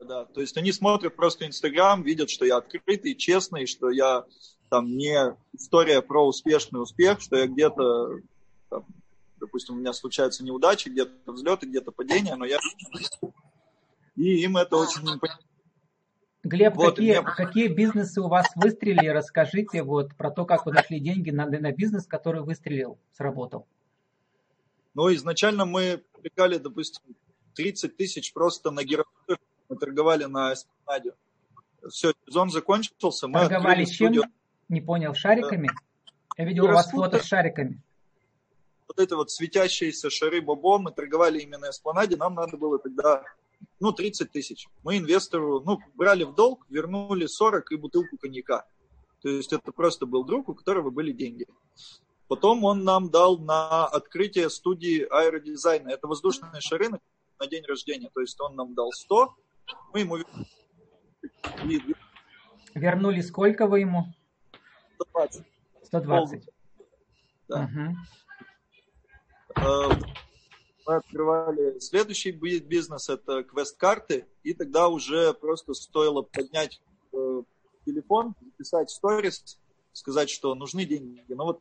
Да, 0.00 0.24
то 0.24 0.40
есть 0.40 0.56
они 0.56 0.72
смотрят 0.72 1.16
просто 1.16 1.46
Инстаграм, 1.46 2.02
видят, 2.02 2.30
что 2.30 2.44
я 2.44 2.56
открытый, 2.56 3.14
честный, 3.14 3.66
что 3.66 3.90
я 3.90 4.24
там 4.70 4.96
не 4.96 5.36
история 5.52 6.02
про 6.02 6.26
успешный 6.26 6.80
успех, 6.82 7.20
что 7.20 7.36
я 7.36 7.46
где-то, 7.46 8.20
там, 8.70 8.86
допустим, 9.40 9.76
у 9.76 9.78
меня 9.78 9.92
случаются 9.92 10.44
неудачи, 10.44 10.88
где-то 10.88 11.32
взлеты, 11.32 11.66
где-то 11.66 11.92
падения, 11.92 12.36
но 12.36 12.44
я... 12.44 12.58
И 14.16 14.42
им 14.42 14.56
это 14.56 14.76
очень 14.76 15.02
Глеб, 16.44 16.76
вот, 16.76 16.96
какие, 16.96 17.18
меня... 17.18 17.22
какие 17.22 17.68
бизнесы 17.68 18.20
у 18.20 18.28
вас 18.28 18.46
выстрелили? 18.54 19.08
Расскажите 19.08 19.82
вот 19.82 20.14
про 20.14 20.30
то, 20.30 20.44
как 20.44 20.66
вы 20.66 20.72
нашли 20.72 21.00
деньги 21.00 21.30
на, 21.30 21.46
на 21.46 21.72
бизнес, 21.72 22.06
который 22.06 22.42
выстрелил, 22.42 22.98
сработал. 23.12 23.66
Ну, 24.94 25.12
изначально 25.14 25.64
мы 25.64 26.02
привлекали, 26.12 26.58
допустим, 26.58 27.02
30 27.54 27.96
тысяч 27.96 28.32
просто 28.32 28.70
на 28.70 28.84
гироскопе. 28.84 29.36
Мы 29.68 29.76
торговали 29.76 30.24
на 30.24 30.52
эспанаде. 30.52 31.12
Все, 31.88 32.12
сезон 32.26 32.50
закончился. 32.50 33.26
Мы 33.26 33.40
торговали 33.40 33.84
чем? 33.84 34.12
Студию. 34.12 34.24
Не 34.68 34.80
понял, 34.80 35.14
шариками? 35.14 35.66
Да. 35.66 36.12
Я 36.38 36.44
видел 36.44 36.66
у 36.66 36.68
вас 36.68 36.90
фото 36.90 37.18
с 37.18 37.24
шариками. 37.24 37.80
Вот 38.86 38.98
это 39.00 39.16
вот 39.16 39.30
светящиеся 39.30 40.08
шары 40.08 40.40
бобо 40.40 40.78
мы 40.78 40.92
торговали 40.92 41.40
именно 41.40 41.58
на 41.58 41.70
эспланаде. 41.70 42.16
Нам 42.16 42.34
надо 42.34 42.56
было 42.56 42.78
тогда 42.78 43.24
ну, 43.80 43.92
30 43.92 44.30
тысяч. 44.30 44.68
Мы 44.82 44.98
инвестору, 44.98 45.60
ну, 45.60 45.78
брали 45.94 46.24
в 46.24 46.34
долг, 46.34 46.66
вернули 46.68 47.26
40 47.26 47.72
и 47.72 47.76
бутылку 47.76 48.16
коньяка. 48.18 48.66
То 49.22 49.28
есть 49.28 49.52
это 49.52 49.72
просто 49.72 50.06
был 50.06 50.24
друг, 50.24 50.48
у 50.48 50.54
которого 50.54 50.90
были 50.90 51.12
деньги. 51.12 51.46
Потом 52.28 52.64
он 52.64 52.84
нам 52.84 53.10
дал 53.10 53.38
на 53.38 53.86
открытие 53.86 54.50
студии 54.50 55.02
аэродизайна. 55.10 55.90
Это 55.90 56.06
воздушные 56.06 56.60
шары 56.60 56.88
на, 56.88 57.00
день 57.46 57.64
рождения. 57.64 58.10
То 58.12 58.20
есть 58.20 58.40
он 58.40 58.54
нам 58.56 58.74
дал 58.74 58.92
100, 58.92 59.34
мы 59.92 60.00
ему 60.00 60.16
вернули. 60.16 61.96
Вернули 62.74 63.20
сколько 63.22 63.66
вы 63.66 63.80
ему? 63.80 64.04
120. 64.94 65.46
120. 65.84 66.48
Да. 67.48 67.64
Угу 67.64 67.96
мы 70.88 70.96
открывали 70.96 71.78
следующий 71.80 72.30
бизнес, 72.30 73.10
это 73.10 73.44
квест-карты, 73.44 74.26
и 74.42 74.54
тогда 74.54 74.88
уже 74.88 75.34
просто 75.34 75.74
стоило 75.74 76.22
поднять 76.22 76.80
э, 77.12 77.42
телефон, 77.84 78.34
записать 78.40 78.88
сторис, 78.90 79.58
сказать, 79.92 80.30
что 80.30 80.54
нужны 80.54 80.86
деньги. 80.86 81.22
Ну 81.28 81.44
вот 81.44 81.60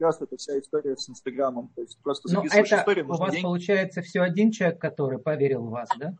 раз 0.00 0.20
это 0.20 0.36
вся 0.36 0.58
история 0.58 0.96
с 0.96 1.08
Инстаграмом. 1.08 1.70
То 1.76 1.82
есть 1.82 1.98
просто 2.02 2.32
Но 2.32 2.44
это 2.44 2.62
историю, 2.62 3.06
у 3.06 3.16
вас 3.16 3.30
деньги. 3.30 3.44
получается 3.44 4.02
все 4.02 4.22
один 4.22 4.50
человек, 4.50 4.80
который 4.80 5.20
поверил 5.20 5.62
в 5.62 5.70
вас, 5.70 5.88
да? 5.96 6.14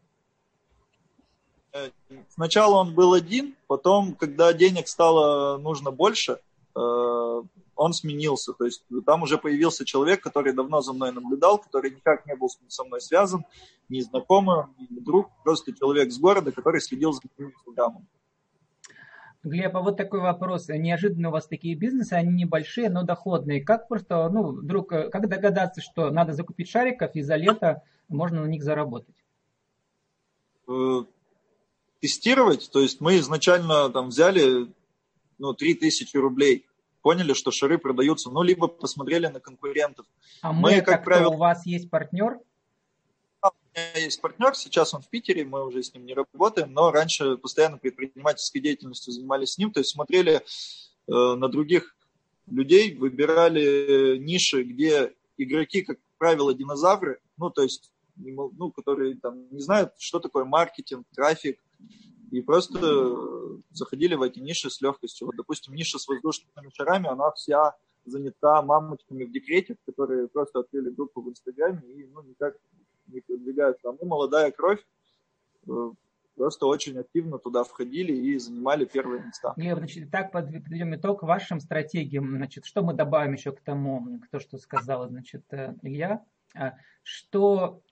Э, 1.72 1.90
сначала 2.28 2.76
он 2.76 2.94
был 2.94 3.14
один, 3.14 3.56
потом, 3.66 4.14
когда 4.14 4.52
денег 4.52 4.86
стало 4.86 5.58
нужно 5.58 5.90
больше, 5.90 6.38
э, 6.76 7.42
он 7.76 7.92
сменился. 7.92 8.52
То 8.52 8.64
есть 8.64 8.84
там 9.06 9.22
уже 9.22 9.38
появился 9.38 9.84
человек, 9.84 10.22
который 10.22 10.52
давно 10.52 10.80
за 10.80 10.92
мной 10.92 11.12
наблюдал, 11.12 11.58
который 11.58 11.90
никак 11.90 12.26
не 12.26 12.34
был 12.34 12.48
со 12.68 12.84
мной 12.84 13.00
связан, 13.00 13.44
ни 13.88 14.00
знакомый, 14.00 14.64
ни 14.90 15.00
друг, 15.00 15.30
просто 15.42 15.72
человек 15.74 16.12
с 16.12 16.18
города, 16.18 16.52
который 16.52 16.80
следил 16.80 17.12
за 17.12 17.22
моим 17.36 17.50
инстаграмом. 17.50 18.06
Глеб, 19.42 19.76
а 19.76 19.80
вот 19.80 19.98
такой 19.98 20.20
вопрос. 20.20 20.68
Неожиданно 20.68 21.28
у 21.28 21.32
вас 21.32 21.46
такие 21.46 21.74
бизнесы, 21.74 22.14
они 22.14 22.32
небольшие, 22.32 22.88
но 22.88 23.02
доходные. 23.02 23.62
Как 23.62 23.88
просто, 23.88 24.28
ну, 24.30 24.52
вдруг, 24.52 24.90
э, 24.92 25.10
как 25.10 25.28
догадаться, 25.28 25.82
что 25.82 26.10
надо 26.10 26.32
закупить 26.32 26.70
шариков 26.70 27.14
и 27.14 27.20
за 27.20 27.36
лето 27.36 27.82
можно 28.08 28.40
на 28.40 28.46
них 28.46 28.62
заработать? 28.62 29.14
Э, 30.66 31.04
тестировать, 32.00 32.70
то 32.72 32.80
есть 32.80 33.02
мы 33.02 33.18
изначально 33.18 33.90
там 33.90 34.08
взяли 34.08 34.72
ну, 35.38 35.52
3000 35.52 36.16
рублей 36.16 36.66
поняли, 37.04 37.34
что 37.34 37.50
шары 37.50 37.76
продаются, 37.76 38.30
ну, 38.30 38.42
либо 38.42 38.66
посмотрели 38.66 39.26
на 39.26 39.38
конкурентов. 39.38 40.06
А 40.40 40.54
мы, 40.54 40.76
мы 40.76 40.80
как 40.80 41.04
правило... 41.04 41.28
у 41.28 41.36
вас 41.36 41.66
есть 41.66 41.90
партнер? 41.90 42.40
У 43.42 43.50
меня 43.76 43.98
есть 43.98 44.22
партнер, 44.22 44.54
сейчас 44.54 44.94
он 44.94 45.02
в 45.02 45.08
Питере, 45.10 45.44
мы 45.44 45.66
уже 45.66 45.82
с 45.82 45.92
ним 45.92 46.06
не 46.06 46.14
работаем, 46.14 46.72
но 46.72 46.90
раньше 46.90 47.36
постоянно 47.36 47.76
предпринимательской 47.76 48.60
деятельностью 48.60 49.12
занимались 49.12 49.52
с 49.52 49.58
ним, 49.58 49.70
то 49.70 49.80
есть 49.80 49.90
смотрели 49.90 50.36
э, 50.36 50.40
на 51.06 51.48
других 51.48 51.94
людей, 52.46 52.96
выбирали 52.96 54.16
ниши, 54.16 54.62
где 54.62 55.12
игроки, 55.36 55.82
как 55.82 55.98
правило, 56.16 56.54
динозавры, 56.54 57.20
ну, 57.36 57.50
то 57.50 57.62
есть, 57.62 57.92
ну, 58.16 58.70
которые 58.70 59.16
там 59.16 59.46
не 59.50 59.60
знают, 59.60 59.92
что 59.98 60.20
такое 60.20 60.46
маркетинг, 60.46 61.06
трафик, 61.14 61.60
и 62.30 62.40
просто 62.42 63.58
заходили 63.70 64.14
в 64.14 64.22
эти 64.22 64.38
ниши 64.38 64.70
с 64.70 64.80
легкостью. 64.80 65.26
Вот, 65.26 65.36
допустим, 65.36 65.74
ниша 65.74 65.98
с 65.98 66.08
воздушными 66.08 66.70
шарами, 66.72 67.08
она 67.08 67.30
вся 67.32 67.74
занята 68.04 68.62
мамочками 68.62 69.24
в 69.24 69.32
декрете, 69.32 69.76
которые 69.86 70.28
просто 70.28 70.60
открыли 70.60 70.90
группу 70.90 71.22
в 71.22 71.30
Инстаграме 71.30 71.82
и 71.86 72.06
ну, 72.06 72.22
никак 72.22 72.56
не 73.06 73.20
продвигаются. 73.20 73.88
А 73.88 73.92
мы, 73.92 74.06
молодая 74.06 74.50
кровь, 74.50 74.84
э, 75.66 75.90
просто 76.36 76.66
очень 76.66 76.98
активно 76.98 77.38
туда 77.38 77.64
входили 77.64 78.12
и 78.12 78.38
занимали 78.38 78.84
первые 78.84 79.24
места. 79.24 79.54
Глеб, 79.56 79.78
значит, 79.78 80.10
так 80.10 80.32
подведем 80.32 80.94
итог 80.94 81.22
вашим 81.22 81.60
стратегиям. 81.60 82.36
Значит, 82.36 82.64
что 82.64 82.82
мы 82.82 82.94
добавим 82.94 83.34
еще 83.34 83.52
к 83.52 83.60
тому, 83.60 84.20
к 84.20 84.28
то, 84.30 84.40
что 84.40 84.58
сказала, 84.58 85.08
значит, 85.08 85.44
э, 85.50 85.74
Илья, 85.82 86.24
а, 86.54 86.74
что 87.02 87.82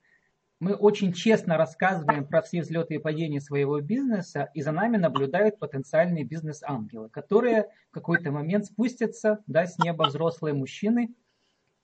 мы 0.63 0.77
очень 0.77 1.13
честно 1.13 1.57
рассказываем 1.57 2.25
про 2.25 2.41
все 2.41 2.61
взлеты 2.61 2.95
и 2.95 2.99
падения 2.99 3.41
своего 3.41 3.81
бизнеса, 3.81 4.49
и 4.55 4.63
за 4.63 4.71
нами 4.71 4.97
наблюдают 4.97 5.59
потенциальные 5.59 6.23
бизнес-ангелы, 6.23 7.09
которые 7.09 7.65
в 7.91 7.95
какой-то 7.95 8.31
момент 8.31 8.67
спустятся 8.67 9.43
да, 9.49 9.67
с 9.67 9.77
неба 9.81 10.05
взрослые 10.05 10.55
мужчины 10.55 11.17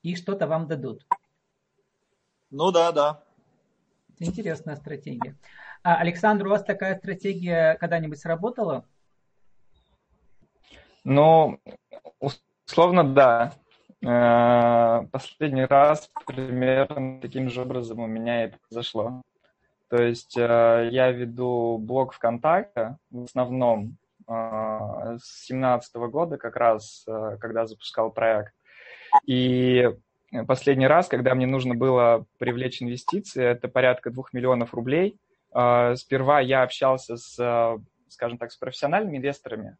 и 0.04 0.14
что-то 0.14 0.46
вам 0.46 0.68
дадут. 0.68 1.04
Ну 2.50 2.70
да, 2.70 2.92
да. 2.92 3.20
Интересная 4.20 4.76
стратегия. 4.76 5.36
А, 5.82 5.96
Александр, 5.96 6.46
у 6.46 6.50
вас 6.50 6.62
такая 6.62 6.96
стратегия 6.98 7.76
когда-нибудь 7.80 8.20
сработала? 8.20 8.86
Ну, 11.02 11.60
условно, 12.64 13.02
да. 13.02 13.54
Э, 14.04 15.06
последний 15.10 15.64
раз 15.64 16.10
примерно 16.26 17.20
таким 17.20 17.50
же 17.50 17.62
образом 17.62 18.00
у 18.00 18.06
меня 18.06 18.44
это 18.44 18.58
произошло. 18.68 19.22
То 19.88 20.02
есть 20.02 20.36
э, 20.36 20.88
я 20.92 21.10
веду 21.10 21.78
блог 21.78 22.12
ВКонтакте 22.12 22.96
в 23.10 23.24
основном 23.24 23.96
э, 24.28 24.32
с 25.20 25.46
2017 25.48 25.96
года, 25.96 26.36
как 26.36 26.56
раз 26.56 27.04
когда 27.40 27.66
запускал 27.66 28.10
проект. 28.10 28.52
И 29.26 29.90
последний 30.46 30.86
раз, 30.86 31.08
когда 31.08 31.34
мне 31.34 31.46
нужно 31.46 31.74
было 31.74 32.26
привлечь 32.38 32.82
инвестиции, 32.82 33.42
это 33.42 33.68
порядка 33.68 34.10
двух 34.10 34.32
миллионов 34.32 34.74
рублей. 34.74 35.18
Сперва 35.50 36.40
я 36.40 36.62
общался 36.62 37.16
с, 37.16 37.80
скажем 38.08 38.36
так, 38.36 38.52
с 38.52 38.56
профессиональными 38.58 39.16
инвесторами, 39.16 39.78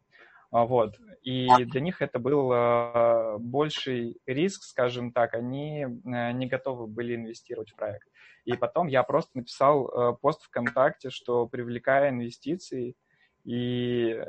вот. 0.51 0.97
И 1.21 1.47
для 1.65 1.81
них 1.81 2.01
это 2.01 2.17
был 2.17 2.51
э, 2.51 3.37
больший 3.39 4.17
риск, 4.25 4.63
скажем 4.63 5.11
так, 5.11 5.33
они 5.33 5.81
э, 5.83 6.31
не 6.31 6.47
готовы 6.47 6.87
были 6.87 7.15
инвестировать 7.15 7.69
в 7.71 7.75
проект. 7.75 8.07
И 8.45 8.53
потом 8.53 8.87
я 8.87 9.03
просто 9.03 9.37
написал 9.37 9.87
э, 9.87 10.15
пост 10.19 10.43
ВКонтакте, 10.43 11.09
что 11.11 11.45
привлекая 11.47 12.09
инвестиции, 12.09 12.95
и 13.43 14.21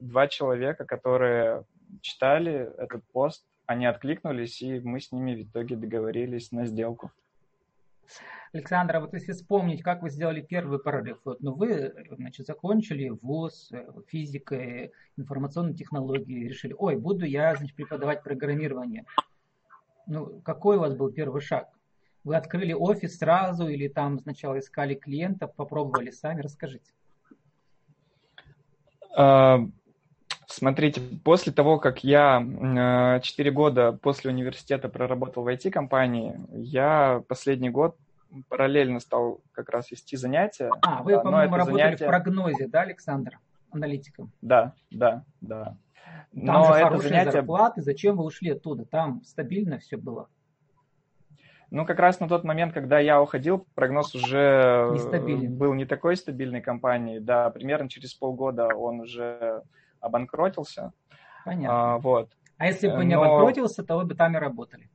два 0.00 0.28
человека, 0.28 0.84
которые 0.84 1.64
читали 2.00 2.70
этот 2.78 3.02
пост, 3.12 3.44
они 3.66 3.86
откликнулись, 3.86 4.62
и 4.62 4.80
мы 4.80 5.00
с 5.00 5.12
ними 5.12 5.34
в 5.34 5.42
итоге 5.48 5.76
договорились 5.76 6.52
на 6.52 6.66
сделку. 6.66 7.12
Александр, 8.52 8.96
а 8.96 9.00
вот 9.00 9.14
если 9.14 9.32
вспомнить, 9.32 9.82
как 9.82 10.02
вы 10.02 10.10
сделали 10.10 10.40
первый 10.40 10.80
прорыв, 10.80 11.18
вот, 11.24 11.40
ну 11.40 11.54
вы, 11.54 11.94
значит, 12.10 12.46
закончили 12.46 13.10
ВУЗ, 13.10 13.70
э, 13.72 13.86
физика, 14.08 14.90
информационные 15.16 15.74
технологии, 15.74 16.48
решили, 16.48 16.74
ой, 16.76 16.96
буду 16.96 17.24
я, 17.24 17.54
значит, 17.54 17.76
преподавать 17.76 18.22
программирование. 18.22 19.04
Ну, 20.06 20.40
какой 20.40 20.76
у 20.76 20.80
вас 20.80 20.94
был 20.94 21.12
первый 21.12 21.40
шаг? 21.40 21.68
Вы 22.24 22.36
открыли 22.36 22.72
офис 22.72 23.18
сразу 23.18 23.68
или 23.68 23.88
там 23.88 24.18
сначала 24.18 24.58
искали 24.58 24.94
клиентов, 24.94 25.54
попробовали 25.54 26.10
сами? 26.10 26.42
Расскажите. 26.42 26.92
А, 29.16 29.60
смотрите, 30.52 31.00
после 31.24 31.52
того, 31.52 31.78
как 31.78 32.04
я 32.04 32.40
4 33.22 33.50
года 33.50 33.92
после 33.92 34.30
университета 34.30 34.88
проработал 34.88 35.44
в 35.44 35.48
IT-компании, 35.48 36.38
я 36.52 37.22
последний 37.28 37.70
год 37.70 37.96
параллельно 38.48 39.00
стал 39.00 39.40
как 39.52 39.70
раз 39.70 39.90
вести 39.90 40.16
занятия. 40.16 40.70
А, 40.82 41.02
вы, 41.02 41.20
по-моему, 41.20 41.56
работали 41.56 41.82
занятие... 41.82 42.04
в 42.04 42.08
прогнозе, 42.08 42.68
да, 42.68 42.82
Александр, 42.82 43.38
аналитиком? 43.70 44.30
Да, 44.40 44.74
да, 44.90 45.24
да. 45.40 45.76
Там 46.32 46.44
Но 46.44 46.64
же 46.64 46.84
хорошие 46.84 47.08
занятие... 47.08 47.32
зарплаты, 47.32 47.82
зачем 47.82 48.16
вы 48.16 48.24
ушли 48.24 48.50
оттуда? 48.50 48.84
Там 48.84 49.22
стабильно 49.24 49.78
все 49.78 49.96
было. 49.96 50.28
Ну, 51.72 51.86
как 51.86 52.00
раз 52.00 52.18
на 52.18 52.28
тот 52.28 52.42
момент, 52.42 52.74
когда 52.74 52.98
я 52.98 53.22
уходил, 53.22 53.66
прогноз 53.74 54.14
уже 54.14 54.90
Нестабилен. 54.92 55.56
был 55.56 55.72
не 55.74 55.86
такой 55.86 56.16
стабильной 56.16 56.60
компанией. 56.60 57.20
Да, 57.20 57.48
примерно 57.50 57.88
через 57.88 58.12
полгода 58.12 58.74
он 58.74 59.00
уже 59.00 59.62
обанкротился. 60.00 60.92
Понятно. 61.44 61.94
А, 61.94 61.98
вот. 61.98 62.30
А 62.58 62.66
если 62.66 62.88
бы 62.88 63.04
не 63.04 63.14
Но... 63.14 63.22
обанкротился, 63.22 63.82
то 63.82 63.96
вы 63.96 64.04
бы 64.04 64.14
там 64.14 64.36
и 64.36 64.40
работали. 64.40 64.88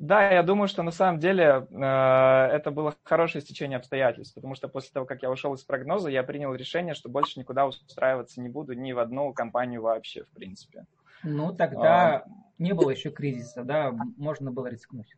Да, 0.00 0.30
я 0.30 0.42
думаю, 0.42 0.66
что 0.66 0.82
на 0.82 0.92
самом 0.92 1.20
деле 1.20 1.66
э, 1.70 1.76
это 1.76 2.70
было 2.70 2.94
хорошее 3.02 3.42
стечение 3.42 3.76
обстоятельств, 3.76 4.34
потому 4.34 4.54
что 4.54 4.66
после 4.66 4.92
того, 4.92 5.04
как 5.04 5.22
я 5.22 5.30
ушел 5.30 5.52
из 5.52 5.62
прогноза, 5.62 6.08
я 6.08 6.22
принял 6.22 6.54
решение, 6.54 6.94
что 6.94 7.10
больше 7.10 7.38
никуда 7.38 7.66
устраиваться 7.66 8.40
не 8.40 8.48
буду 8.48 8.72
ни 8.72 8.92
в 8.92 8.98
одну 8.98 9.34
компанию 9.34 9.82
вообще, 9.82 10.24
в 10.24 10.30
принципе. 10.30 10.86
Ну, 11.22 11.54
тогда 11.54 12.16
а, 12.16 12.24
не 12.56 12.72
было 12.72 12.88
еще 12.88 13.10
кризиса, 13.10 13.62
да, 13.62 13.92
можно 14.16 14.50
было 14.50 14.68
рискнуть. 14.68 15.14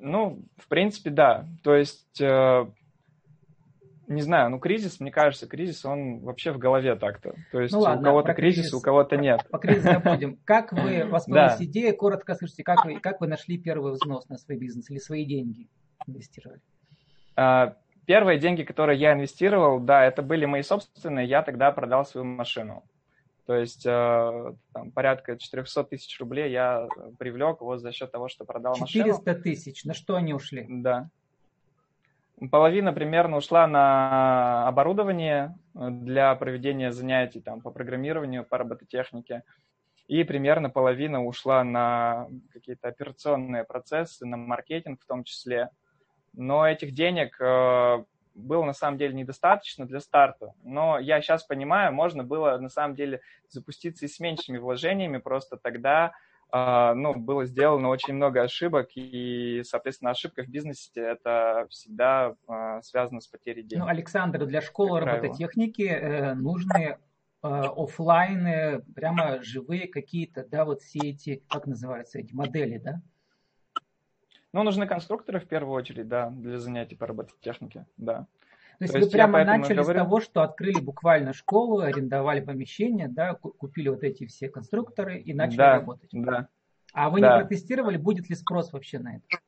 Ну, 0.00 0.42
в 0.56 0.66
принципе, 0.66 1.10
да. 1.10 1.46
То 1.62 1.76
есть 1.76 2.20
э, 2.20 2.66
не 4.08 4.22
знаю, 4.22 4.50
ну 4.50 4.58
кризис, 4.58 5.00
мне 5.00 5.10
кажется, 5.10 5.46
кризис, 5.46 5.84
он 5.84 6.20
вообще 6.20 6.52
в 6.52 6.58
голове 6.58 6.96
так-то. 6.96 7.34
То 7.52 7.60
есть 7.60 7.74
ну, 7.74 7.80
ладно, 7.80 8.00
у 8.00 8.04
кого-то 8.04 8.34
кризис, 8.34 8.62
кризис, 8.62 8.74
у 8.74 8.80
кого-то 8.80 9.16
нет. 9.16 9.46
По 9.50 9.58
кризису 9.58 9.92
забудем. 9.92 10.38
Как 10.44 10.72
вы 10.72 11.04
воспользовались 11.10 11.66
идеей, 11.66 11.92
коротко 11.92 12.34
скажите, 12.34 12.64
как 12.64 12.84
вы, 12.84 13.00
как 13.00 13.20
вы 13.20 13.26
нашли 13.26 13.58
первый 13.58 13.92
взнос 13.92 14.28
на 14.28 14.38
свой 14.38 14.56
бизнес 14.56 14.90
или 14.90 14.98
свои 14.98 15.24
деньги 15.24 15.68
инвестировали? 16.06 16.60
А, 17.36 17.76
первые 18.06 18.38
деньги, 18.38 18.62
которые 18.62 18.98
я 18.98 19.12
инвестировал, 19.12 19.80
да, 19.80 20.04
это 20.04 20.22
были 20.22 20.46
мои 20.46 20.62
собственные, 20.62 21.26
я 21.26 21.42
тогда 21.42 21.70
продал 21.70 22.04
свою 22.04 22.24
машину. 22.24 22.84
То 23.48 23.54
есть 23.54 23.86
э, 23.86 24.52
там, 24.74 24.90
порядка 24.90 25.38
400 25.38 25.84
тысяч 25.84 26.20
рублей 26.20 26.50
я 26.50 26.86
привлек 27.18 27.62
вот 27.62 27.80
за 27.80 27.92
счет 27.92 28.12
того, 28.12 28.28
что 28.28 28.44
продал 28.44 28.74
400 28.74 28.98
машину. 28.98 29.24
400 29.24 29.42
тысяч, 29.42 29.84
на 29.84 29.94
что 29.94 30.16
они 30.16 30.34
ушли? 30.34 30.66
Да. 30.68 31.08
Половина 32.50 32.92
примерно 32.92 33.36
ушла 33.36 33.66
на 33.66 34.68
оборудование 34.68 35.56
для 35.74 36.34
проведения 36.36 36.92
занятий 36.92 37.40
там, 37.40 37.60
по 37.60 37.70
программированию, 37.70 38.44
по 38.44 38.58
робототехнике. 38.58 39.42
И 40.06 40.24
примерно 40.24 40.70
половина 40.70 41.24
ушла 41.24 41.64
на 41.64 42.28
какие-то 42.52 42.88
операционные 42.88 43.64
процессы, 43.64 44.24
на 44.24 44.36
маркетинг 44.36 45.02
в 45.02 45.06
том 45.06 45.24
числе. 45.24 45.70
Но 46.32 46.66
этих 46.66 46.94
денег 46.94 47.36
э, 47.40 48.04
было 48.34 48.64
на 48.64 48.72
самом 48.72 48.96
деле 48.98 49.14
недостаточно 49.14 49.86
для 49.86 50.00
старта. 50.00 50.54
Но 50.62 50.98
я 50.98 51.20
сейчас 51.20 51.44
понимаю, 51.44 51.92
можно 51.92 52.24
было 52.24 52.56
на 52.58 52.68
самом 52.68 52.94
деле 52.94 53.20
запуститься 53.48 54.06
и 54.06 54.08
с 54.08 54.20
меньшими 54.20 54.58
вложениями, 54.58 55.18
просто 55.18 55.56
тогда 55.56 56.12
ну, 56.50 57.14
было 57.14 57.44
сделано 57.44 57.88
очень 57.88 58.14
много 58.14 58.42
ошибок, 58.42 58.88
и, 58.94 59.62
соответственно, 59.64 60.12
ошибка 60.12 60.42
в 60.42 60.48
бизнесе– 60.48 60.90
это 60.94 61.66
всегда 61.70 62.34
а, 62.46 62.80
связано 62.80 63.20
с 63.20 63.26
потерей 63.26 63.62
денег. 63.62 63.84
Ну, 63.84 63.88
Александр, 63.88 64.46
для 64.46 64.62
школы 64.62 65.00
робототехники 65.00 65.82
э, 65.82 66.34
нужны 66.34 66.72
э, 66.80 66.96
офлайны, 67.42 68.82
прямо 68.94 69.42
живые 69.42 69.88
какие-то, 69.88 70.46
да, 70.46 70.64
вот 70.64 70.80
все 70.80 71.10
эти, 71.10 71.42
как 71.48 71.66
называются 71.66 72.18
эти 72.18 72.32
модели, 72.32 72.78
да? 72.78 73.02
Ну, 74.54 74.62
нужны 74.62 74.86
конструкторы 74.86 75.40
в 75.40 75.46
первую 75.46 75.74
очередь, 75.74 76.08
да, 76.08 76.30
для 76.30 76.58
занятий 76.58 76.96
по 76.96 77.06
робототехнике, 77.06 77.86
да. 77.98 78.26
То 78.78 78.84
есть, 78.84 78.92
То 78.92 78.98
есть 78.98 79.10
вы 79.10 79.12
прямо 79.12 79.44
начали 79.44 79.80
говорю... 79.80 79.98
с 79.98 80.02
того, 80.02 80.20
что 80.20 80.42
открыли 80.42 80.80
буквально 80.80 81.32
школу, 81.32 81.80
арендовали 81.80 82.40
помещение, 82.40 83.08
да, 83.08 83.34
купили 83.34 83.88
вот 83.88 84.04
эти 84.04 84.24
все 84.26 84.48
конструкторы 84.48 85.18
и 85.18 85.34
начали 85.34 85.56
да, 85.56 85.72
работать. 85.74 86.10
Да. 86.12 86.48
А 86.92 87.10
вы 87.10 87.20
да. 87.20 87.34
не 87.34 87.40
протестировали, 87.42 87.96
будет 87.96 88.30
ли 88.30 88.36
спрос 88.36 88.72
вообще 88.72 89.00
на 89.00 89.16
это? 89.16 89.40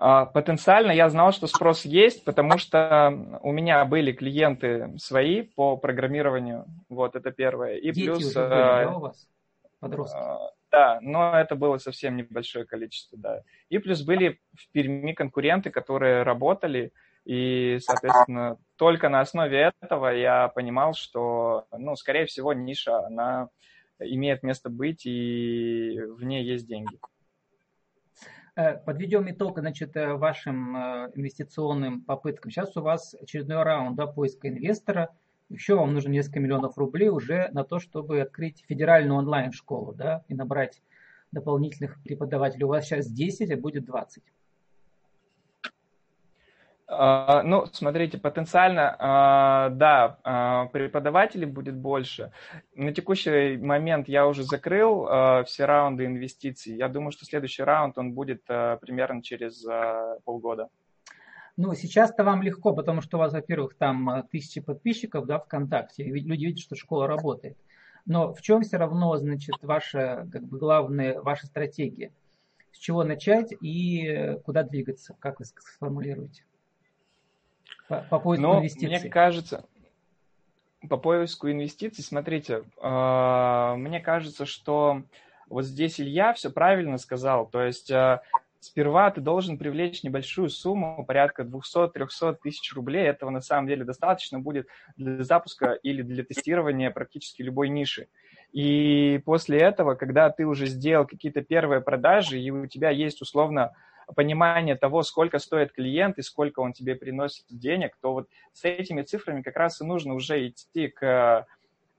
А, 0.00 0.24
потенциально 0.24 0.90
я 0.92 1.10
знал, 1.10 1.32
что 1.32 1.46
спрос 1.48 1.84
есть, 1.84 2.24
потому 2.24 2.56
что 2.56 3.38
у 3.42 3.52
меня 3.52 3.84
были 3.84 4.12
клиенты 4.12 4.94
свои 4.96 5.42
по 5.42 5.76
программированию. 5.76 6.64
Вот 6.88 7.14
это 7.14 7.30
первое. 7.30 7.76
И 7.76 7.90
Дети 7.92 8.06
плюс. 8.06 8.18
Уже 8.26 8.40
были, 8.40 8.60
а, 8.60 8.84
да, 8.84 8.96
у 8.96 9.00
вас? 9.00 9.28
Подростки. 9.80 10.18
А, 10.18 10.50
да, 10.70 10.98
но 11.02 11.38
это 11.38 11.56
было 11.56 11.78
совсем 11.78 12.16
небольшое 12.16 12.64
количество, 12.64 13.18
да. 13.18 13.42
И 13.68 13.78
плюс 13.78 14.02
были 14.02 14.40
в 14.54 14.70
Перми 14.70 15.12
конкуренты, 15.12 15.70
которые 15.70 16.22
работали, 16.22 16.92
и, 17.28 17.78
соответственно, 17.82 18.56
только 18.76 19.10
на 19.10 19.20
основе 19.20 19.70
этого 19.82 20.06
я 20.06 20.48
понимал, 20.48 20.94
что, 20.94 21.66
ну, 21.76 21.94
скорее 21.94 22.24
всего, 22.24 22.54
ниша, 22.54 23.04
она 23.04 23.50
имеет 23.98 24.42
место 24.42 24.70
быть, 24.70 25.04
и 25.04 26.00
в 26.16 26.24
ней 26.24 26.42
есть 26.42 26.66
деньги. 26.66 26.98
Э, 28.56 28.78
подведем 28.78 29.30
итог, 29.30 29.58
значит, 29.58 29.94
э, 29.94 30.14
вашим 30.14 30.74
э, 30.74 31.10
инвестиционным 31.16 32.00
попыткам. 32.00 32.50
Сейчас 32.50 32.74
у 32.78 32.80
вас 32.80 33.14
очередной 33.20 33.62
раунд 33.62 33.94
да, 33.94 34.06
поиска 34.06 34.48
инвестора. 34.48 35.14
Еще 35.50 35.74
вам 35.74 35.92
нужно 35.92 36.08
несколько 36.08 36.40
миллионов 36.40 36.78
рублей 36.78 37.10
уже 37.10 37.50
на 37.52 37.62
то, 37.62 37.78
чтобы 37.78 38.22
открыть 38.22 38.64
федеральную 38.66 39.18
онлайн-школу 39.18 39.92
да, 39.92 40.24
и 40.28 40.34
набрать 40.34 40.80
дополнительных 41.30 42.02
преподавателей. 42.02 42.64
У 42.64 42.68
вас 42.68 42.86
сейчас 42.86 43.06
10, 43.06 43.50
а 43.50 43.56
будет 43.58 43.84
20. 43.84 44.24
А, 46.90 47.42
ну, 47.42 47.66
смотрите, 47.66 48.16
потенциально, 48.16 48.96
а, 48.98 49.68
да, 49.68 50.18
а, 50.24 50.66
преподавателей 50.66 51.44
будет 51.44 51.76
больше. 51.76 52.32
На 52.74 52.94
текущий 52.94 53.58
момент 53.58 54.08
я 54.08 54.26
уже 54.26 54.42
закрыл 54.42 55.04
все 55.44 55.66
раунды 55.66 56.06
инвестиций. 56.06 56.76
Я 56.76 56.88
думаю, 56.88 57.12
что 57.12 57.26
следующий 57.26 57.62
раунд, 57.62 57.98
он 57.98 58.14
будет 58.14 58.44
примерно 58.44 59.22
через 59.22 59.66
полгода. 60.24 60.70
Ну, 61.58 61.74
сейчас-то 61.74 62.24
вам 62.24 62.40
легко, 62.40 62.72
потому 62.72 63.02
что 63.02 63.18
у 63.18 63.20
вас, 63.20 63.32
во-первых, 63.32 63.74
там 63.74 64.26
тысячи 64.30 64.60
подписчиков, 64.60 65.26
да, 65.26 65.40
ВКонтакте, 65.40 66.04
люди 66.04 66.44
видят, 66.44 66.60
что 66.60 66.74
школа 66.76 67.06
работает. 67.06 67.58
Но 68.06 68.32
в 68.32 68.40
чем 68.40 68.62
все 68.62 68.78
равно, 68.78 69.14
значит, 69.18 69.56
ваша, 69.60 70.26
как 70.32 70.44
бы, 70.44 70.58
главная, 70.58 71.20
ваша 71.20 71.46
стратегия? 71.46 72.12
С 72.72 72.78
чего 72.78 73.02
начать 73.02 73.52
и 73.60 74.36
куда 74.44 74.62
двигаться? 74.62 75.16
Как 75.18 75.40
вы 75.40 75.44
сформулируете? 75.44 76.44
По, 77.88 78.02
по 78.10 78.18
поиску 78.18 78.42
Но 78.42 78.58
инвестиций. 78.58 79.00
Мне 79.00 79.08
кажется, 79.08 79.64
по 80.88 80.96
поиску 80.96 81.50
инвестиций, 81.50 82.04
смотрите, 82.04 82.62
э, 82.80 83.74
мне 83.76 84.00
кажется, 84.00 84.46
что 84.46 85.02
вот 85.48 85.64
здесь 85.64 86.00
Илья 86.00 86.32
все 86.34 86.50
правильно 86.50 86.98
сказал. 86.98 87.46
То 87.46 87.62
есть 87.62 87.90
э, 87.90 88.20
сперва 88.60 89.10
ты 89.10 89.20
должен 89.20 89.58
привлечь 89.58 90.02
небольшую 90.02 90.50
сумму, 90.50 91.04
порядка 91.04 91.42
200-300 91.42 92.36
тысяч 92.42 92.72
рублей. 92.74 93.06
Этого 93.06 93.30
на 93.30 93.40
самом 93.40 93.66
деле 93.66 93.84
достаточно 93.84 94.38
будет 94.38 94.68
для 94.96 95.24
запуска 95.24 95.72
или 95.72 96.02
для 96.02 96.24
тестирования 96.24 96.90
практически 96.90 97.42
любой 97.42 97.68
ниши. 97.68 98.08
И 98.52 99.20
после 99.24 99.58
этого, 99.58 99.94
когда 99.94 100.30
ты 100.30 100.46
уже 100.46 100.66
сделал 100.66 101.06
какие-то 101.06 101.42
первые 101.42 101.80
продажи, 101.80 102.38
и 102.38 102.50
у 102.50 102.66
тебя 102.66 102.90
есть 102.90 103.20
условно 103.20 103.72
понимание 104.14 104.76
того, 104.76 105.02
сколько 105.02 105.38
стоит 105.38 105.72
клиент 105.72 106.18
и 106.18 106.22
сколько 106.22 106.60
он 106.60 106.72
тебе 106.72 106.94
приносит 106.94 107.44
денег, 107.50 107.96
то 108.00 108.12
вот 108.12 108.28
с 108.52 108.64
этими 108.64 109.02
цифрами 109.02 109.42
как 109.42 109.56
раз 109.56 109.80
и 109.80 109.84
нужно 109.84 110.14
уже 110.14 110.48
идти 110.48 110.88
к 110.88 111.46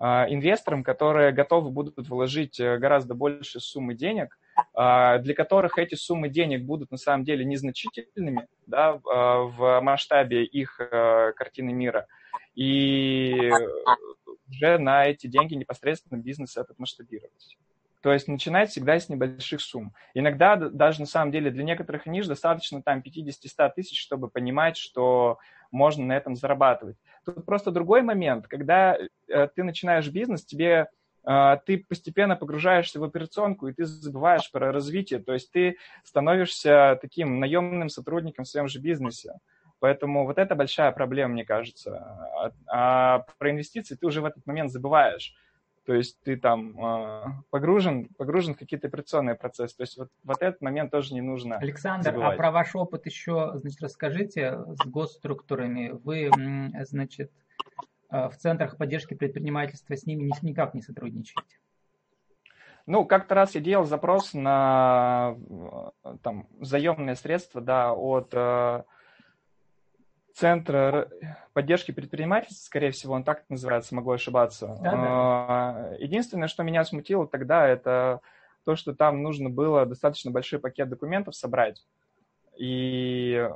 а, 0.01 0.25
инвесторам, 0.29 0.83
которые 0.83 1.33
готовы 1.33 1.71
будут 1.71 2.07
вложить 2.07 2.57
э, 2.59 2.77
гораздо 2.77 3.15
больше 3.15 3.59
суммы 3.59 3.95
денег, 3.95 4.39
а, 4.73 5.17
для 5.17 5.33
которых 5.33 5.77
эти 5.77 5.95
суммы 5.95 6.29
денег 6.29 6.63
будут 6.63 6.89
на 6.89 6.97
самом 6.97 7.25
деле 7.25 7.43
незначительными 7.43 8.47
да, 8.65 8.99
а, 9.05 9.39
в 9.39 9.81
масштабе 9.81 10.45
их 10.45 10.79
э, 10.79 11.33
картины 11.35 11.73
мира. 11.73 12.07
И 12.55 13.51
уже 14.47 14.77
на 14.77 15.05
эти 15.05 15.27
деньги 15.27 15.55
непосредственно 15.55 16.17
бизнес 16.17 16.55
этот 16.55 16.79
масштабировать. 16.79 17.57
То 18.01 18.13
есть 18.13 18.27
начинать 18.27 18.69
всегда 18.69 18.97
с 18.97 19.09
небольших 19.09 19.59
сумм. 19.61 19.93
Иногда 20.13 20.55
даже 20.55 21.01
на 21.01 21.05
самом 21.05 21.31
деле 21.31 21.51
для 21.51 21.63
некоторых 21.63 22.05
ниш 22.05 22.27
достаточно 22.27 22.81
там 22.81 23.03
50-100 23.05 23.71
тысяч, 23.75 24.01
чтобы 24.01 24.29
понимать, 24.29 24.77
что 24.77 25.37
можно 25.71 26.05
на 26.05 26.15
этом 26.15 26.35
зарабатывать. 26.35 26.97
Тут 27.25 27.45
просто 27.45 27.71
другой 27.71 28.01
момент, 28.01 28.47
когда 28.47 28.97
э, 29.27 29.47
ты 29.53 29.63
начинаешь 29.63 30.07
бизнес, 30.07 30.45
тебе 30.45 30.87
э, 31.27 31.57
ты 31.65 31.77
постепенно 31.77 32.35
погружаешься 32.35 32.99
в 32.99 33.03
операционку, 33.03 33.67
и 33.67 33.73
ты 33.73 33.85
забываешь 33.85 34.49
про 34.49 34.71
развитие, 34.71 35.19
то 35.19 35.33
есть 35.33 35.51
ты 35.51 35.77
становишься 36.03 36.97
таким 37.01 37.39
наемным 37.39 37.89
сотрудником 37.89 38.45
в 38.45 38.47
своем 38.47 38.67
же 38.67 38.79
бизнесе. 38.79 39.33
Поэтому 39.79 40.25
вот 40.25 40.37
это 40.37 40.55
большая 40.55 40.91
проблема, 40.91 41.33
мне 41.33 41.45
кажется. 41.45 41.97
А, 41.97 42.51
а 42.67 43.25
про 43.37 43.51
инвестиции 43.51 43.95
ты 43.95 44.05
уже 44.05 44.21
в 44.21 44.25
этот 44.25 44.45
момент 44.45 44.71
забываешь. 44.71 45.33
То 45.89 45.95
есть 45.95 46.21
ты 46.21 46.37
там 46.37 46.79
э, 46.79 47.23
погружен, 47.49 48.09
погружен 48.09 48.53
в 48.53 48.59
какие-то 48.59 48.85
операционные 48.85 49.33
процессы. 49.33 49.75
То 49.75 49.81
есть 49.81 49.97
вот, 49.97 50.11
вот 50.23 50.37
этот 50.39 50.61
момент 50.61 50.91
тоже 50.91 51.15
не 51.15 51.21
нужно 51.21 51.57
Александр, 51.57 52.09
а 52.09 52.11
забывать. 52.11 52.33
а 52.35 52.37
про 52.37 52.51
ваш 52.51 52.75
опыт 52.75 53.07
еще, 53.07 53.53
значит, 53.55 53.81
расскажите 53.81 54.59
с 54.67 54.85
госструктурами. 54.85 55.89
Вы, 56.03 56.29
значит, 56.85 57.31
э, 58.11 58.29
в 58.29 58.37
центрах 58.37 58.77
поддержки 58.77 59.15
предпринимательства 59.15 59.97
с 59.97 60.05
ними 60.05 60.31
никак 60.43 60.75
не 60.75 60.83
сотрудничаете? 60.83 61.57
Ну, 62.85 63.03
как-то 63.03 63.33
раз 63.33 63.55
я 63.55 63.61
делал 63.61 63.85
запрос 63.85 64.35
на 64.35 65.37
э, 66.03 66.17
там, 66.21 66.45
заемные 66.61 67.15
средства 67.15 67.61
да, 67.61 67.93
от 67.93 68.29
э, 68.33 68.83
Центр 70.39 71.09
поддержки 71.51 71.91
предпринимательства, 71.91 72.63
скорее 72.63 72.91
всего, 72.91 73.13
он 73.13 73.25
так 73.25 73.43
называется, 73.49 73.93
могу 73.93 74.11
ошибаться. 74.11 74.77
Да, 74.81 74.91
да. 74.91 74.97
А, 75.01 75.95
единственное, 75.99 76.47
что 76.47 76.63
меня 76.63 76.85
смутило 76.85 77.27
тогда, 77.27 77.67
это 77.67 78.21
то, 78.63 78.77
что 78.77 78.95
там 78.95 79.21
нужно 79.21 79.49
было 79.49 79.85
достаточно 79.85 80.31
большой 80.31 80.59
пакет 80.59 80.87
документов 80.87 81.35
собрать. 81.35 81.85
И 82.55 83.49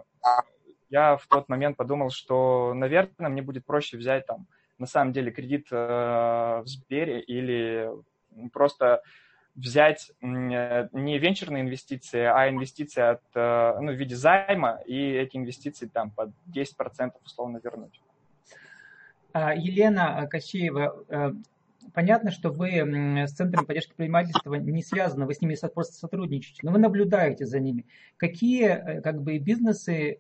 я 0.90 1.16
в 1.16 1.26
тот 1.28 1.48
момент 1.48 1.78
подумал, 1.78 2.10
что, 2.10 2.74
наверное, 2.76 3.30
мне 3.30 3.42
будет 3.42 3.66
проще 3.66 3.96
взять 3.96 4.28
там 4.28 4.48
на 4.78 4.86
самом 4.86 5.14
деле 5.14 5.32
кредит 5.32 5.68
э, 5.72 5.76
в 5.76 6.68
Сбере 6.68 7.22
или 7.22 7.90
просто 8.52 9.02
взять 9.56 10.12
э, 10.22 10.88
не 10.92 11.18
венчурные 11.20 11.62
инвестиции, 11.62 12.22
а 12.22 12.50
инвестиции 12.50 13.02
от, 13.02 13.22
э, 13.36 13.80
ну, 13.80 13.92
в 13.92 13.96
виде 13.96 14.16
займа, 14.16 14.80
и 14.86 14.98
эти 14.98 15.38
инвестиции 15.38 15.86
там 15.86 16.12
под 16.12 16.32
10% 16.48 17.12
условно 17.24 17.60
вернуть. 17.64 18.02
А, 19.32 19.54
Елена 19.54 20.28
Кощеева, 20.30 21.06
э, 21.08 21.34
понятно, 21.94 22.32
что 22.32 22.50
вы 22.50 22.72
с 23.28 23.32
Центром 23.34 23.66
поддержки 23.66 23.90
предпринимательства 23.90 24.56
не 24.56 24.84
связаны, 24.84 25.26
вы 25.26 25.34
с 25.34 25.42
ними 25.42 25.56
просто 25.74 25.96
сотрудничаете, 25.96 26.62
но 26.64 26.72
вы 26.72 26.80
наблюдаете 26.80 27.46
за 27.46 27.60
ними. 27.60 27.86
Какие 28.18 29.02
как 29.02 29.22
бы, 29.22 29.38
бизнесы 29.38 30.20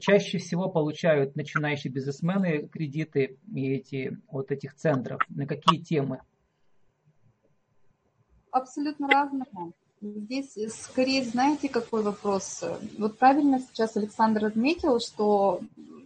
чаще 0.00 0.38
всего 0.38 0.68
получают 0.68 1.36
начинающие 1.36 1.92
бизнесмены 1.92 2.68
кредиты 2.68 3.36
и 3.54 3.74
эти, 3.74 4.18
вот 4.30 4.50
этих 4.50 4.74
центров? 4.74 5.20
На 5.28 5.46
какие 5.46 5.80
темы? 5.80 6.20
Абсолютно 8.52 9.08
разные. 9.08 9.72
Здесь 10.00 10.56
скорее, 10.68 11.24
знаете, 11.24 11.68
какой 11.68 12.02
вопрос? 12.02 12.64
Вот 12.98 13.18
правильно 13.18 13.60
сейчас 13.60 13.96
Александр 13.96 14.46
отметил, 14.46 14.98
что, 15.00 15.60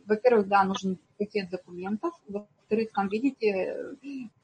во-первых, 0.06 0.48
да, 0.48 0.64
нужен 0.64 0.98
пакет 1.18 1.48
документов, 1.50 2.12
во-вторых, 2.28 2.90
там, 2.92 3.08
видите, 3.08 3.96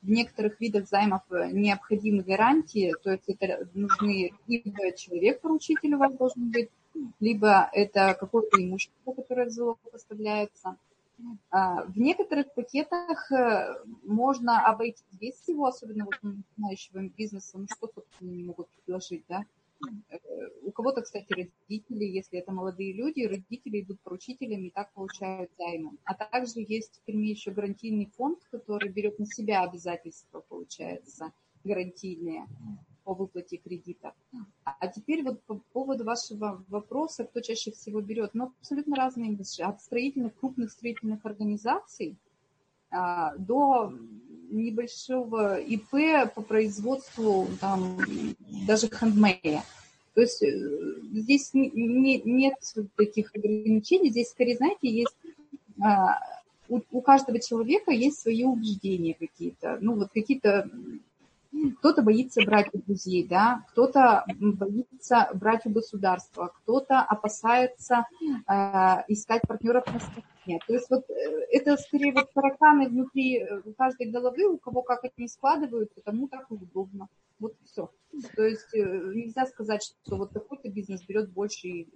в 0.02 0.08
некоторых 0.08 0.58
видах 0.58 0.88
займов 0.88 1.20
необходимы 1.30 2.22
гарантии, 2.22 2.94
то 3.02 3.10
есть 3.10 3.24
это 3.28 3.68
нужны 3.74 4.32
либо 4.46 4.96
человек-поручитель 4.96 5.94
у 5.94 5.98
вас 5.98 6.14
должен 6.14 6.50
быть, 6.50 6.70
либо 7.20 7.68
это 7.72 8.16
какое-то 8.18 8.62
имущество, 8.62 9.12
которое 9.12 9.46
в 9.46 9.50
залог 9.50 9.78
поставляется– 9.90 10.76
в 11.50 11.94
некоторых 11.96 12.52
пакетах 12.54 13.30
э, 13.30 13.74
можно 14.02 14.64
обойти 14.66 15.04
без 15.12 15.34
всего, 15.34 15.66
особенно 15.66 16.04
вот 16.04 16.18
начинающего 16.22 17.08
бизнеса, 17.08 17.58
ну 17.58 17.66
что, 17.66 17.90
собственно, 17.94 18.30
не 18.30 18.44
могут 18.44 18.68
предложить, 18.70 19.24
да. 19.28 19.44
Э, 20.10 20.18
у 20.62 20.70
кого-то, 20.72 21.02
кстати, 21.02 21.32
родители, 21.32 22.04
если 22.04 22.38
это 22.38 22.52
молодые 22.52 22.92
люди, 22.92 23.22
родители 23.22 23.82
идут 23.82 24.00
поручителями 24.00 24.68
и 24.68 24.70
так 24.70 24.92
получают 24.92 25.50
займы. 25.58 25.92
А 26.04 26.14
также 26.14 26.60
есть 26.60 26.96
в 26.96 27.04
Перми 27.04 27.26
еще 27.26 27.50
гарантийный 27.50 28.10
фонд, 28.16 28.38
который 28.50 28.90
берет 28.90 29.18
на 29.18 29.26
себя 29.26 29.62
обязательства, 29.62 30.40
получается, 30.40 31.32
гарантийные 31.64 32.46
по 33.04 33.14
выплате 33.14 33.56
кредита. 33.56 34.12
А 34.64 34.88
теперь 34.88 35.22
вот 35.22 35.42
по 35.42 35.60
поводу 35.72 36.04
вашего 36.04 36.64
вопроса, 36.68 37.24
кто 37.24 37.40
чаще 37.40 37.72
всего 37.72 38.00
берет, 38.00 38.30
ну, 38.34 38.52
абсолютно 38.60 38.96
разные 38.96 39.30
индустрии, 39.30 39.64
от 39.64 39.80
строительных, 39.80 40.34
крупных 40.38 40.70
строительных 40.70 41.24
организаций 41.24 42.16
а, 42.90 43.34
до 43.36 43.92
небольшого 44.50 45.58
ИП 45.60 46.32
по 46.34 46.42
производству 46.42 47.48
там, 47.60 47.98
даже 48.66 48.88
хендмея. 48.88 49.62
То 50.14 50.20
есть 50.20 50.42
э, 50.42 51.00
здесь 51.12 51.54
не, 51.54 51.70
не, 51.70 52.20
нет 52.20 52.54
таких 52.96 53.34
ограничений, 53.34 54.10
здесь 54.10 54.28
скорее, 54.28 54.56
знаете, 54.56 54.90
есть 54.90 55.16
а, 55.82 56.18
у, 56.68 56.80
у 56.90 57.00
каждого 57.00 57.40
человека 57.40 57.92
есть 57.92 58.20
свои 58.20 58.44
убеждения 58.44 59.14
какие-то, 59.14 59.78
ну 59.80 59.94
вот 59.94 60.10
какие-то 60.12 60.68
кто-то 61.78 62.02
боится 62.02 62.42
брать 62.44 62.68
у 62.72 62.78
друзей, 62.78 63.26
да, 63.26 63.64
кто-то 63.70 64.24
боится 64.38 65.28
брать 65.34 65.66
у 65.66 65.70
государства, 65.70 66.52
кто-то 66.62 67.00
опасается 67.00 68.06
э, 68.20 68.52
искать 69.08 69.42
партнеров 69.46 69.84
на 69.92 70.00
стороне. 70.00 70.60
То 70.66 70.72
есть 70.72 70.88
вот 70.90 71.08
э, 71.10 71.46
это 71.50 71.76
скорее 71.76 72.12
вот 72.12 72.32
тараканы 72.32 72.88
внутри 72.88 73.38
э, 73.38 73.62
каждой 73.76 74.06
головы, 74.06 74.46
у 74.46 74.58
кого 74.58 74.82
как 74.82 75.04
они 75.16 75.28
складываются, 75.28 76.00
тому 76.00 76.28
так 76.28 76.50
удобно. 76.50 77.08
Вот 77.42 77.56
все. 77.64 77.90
То 78.36 78.44
есть 78.44 78.72
э, 78.72 78.78
нельзя 78.78 79.46
сказать, 79.46 79.82
что 79.82 80.16
вот 80.16 80.32
такой-то 80.32 80.68
бизнес 80.68 81.04
берет 81.04 81.32
больше 81.32 81.86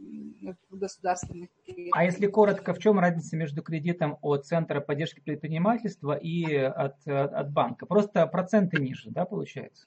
государственных 0.71 1.51
кредитов. 1.65 1.93
А 1.97 2.05
если 2.05 2.27
коротко, 2.27 2.75
в 2.75 2.81
чем 2.81 2.99
разница 2.99 3.37
между 3.37 3.63
кредитом 3.63 4.19
от 4.23 4.45
Центра 4.45 4.81
поддержки 4.81 5.21
предпринимательства 5.21 6.17
и 6.17 6.53
от, 6.55 7.07
от 7.07 7.53
банка? 7.53 7.87
Просто 7.87 8.27
проценты 8.27 8.81
ниже, 8.81 9.11
да, 9.11 9.25
получается? 9.25 9.87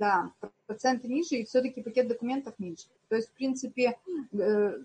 Да, 0.00 0.32
проценты 0.66 1.06
ниже, 1.06 1.36
и 1.36 1.44
все-таки 1.44 1.80
пакет 1.80 2.08
документов 2.08 2.54
меньше. 2.58 2.88
То 3.08 3.14
есть, 3.14 3.28
в 3.28 3.32
принципе, 3.34 3.98
э, 4.32 4.78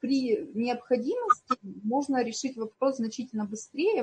при 0.00 0.48
необходимости 0.52 1.56
можно 1.62 2.24
решить 2.24 2.56
вопрос 2.56 2.96
значительно 2.96 3.44
быстрее 3.44 4.02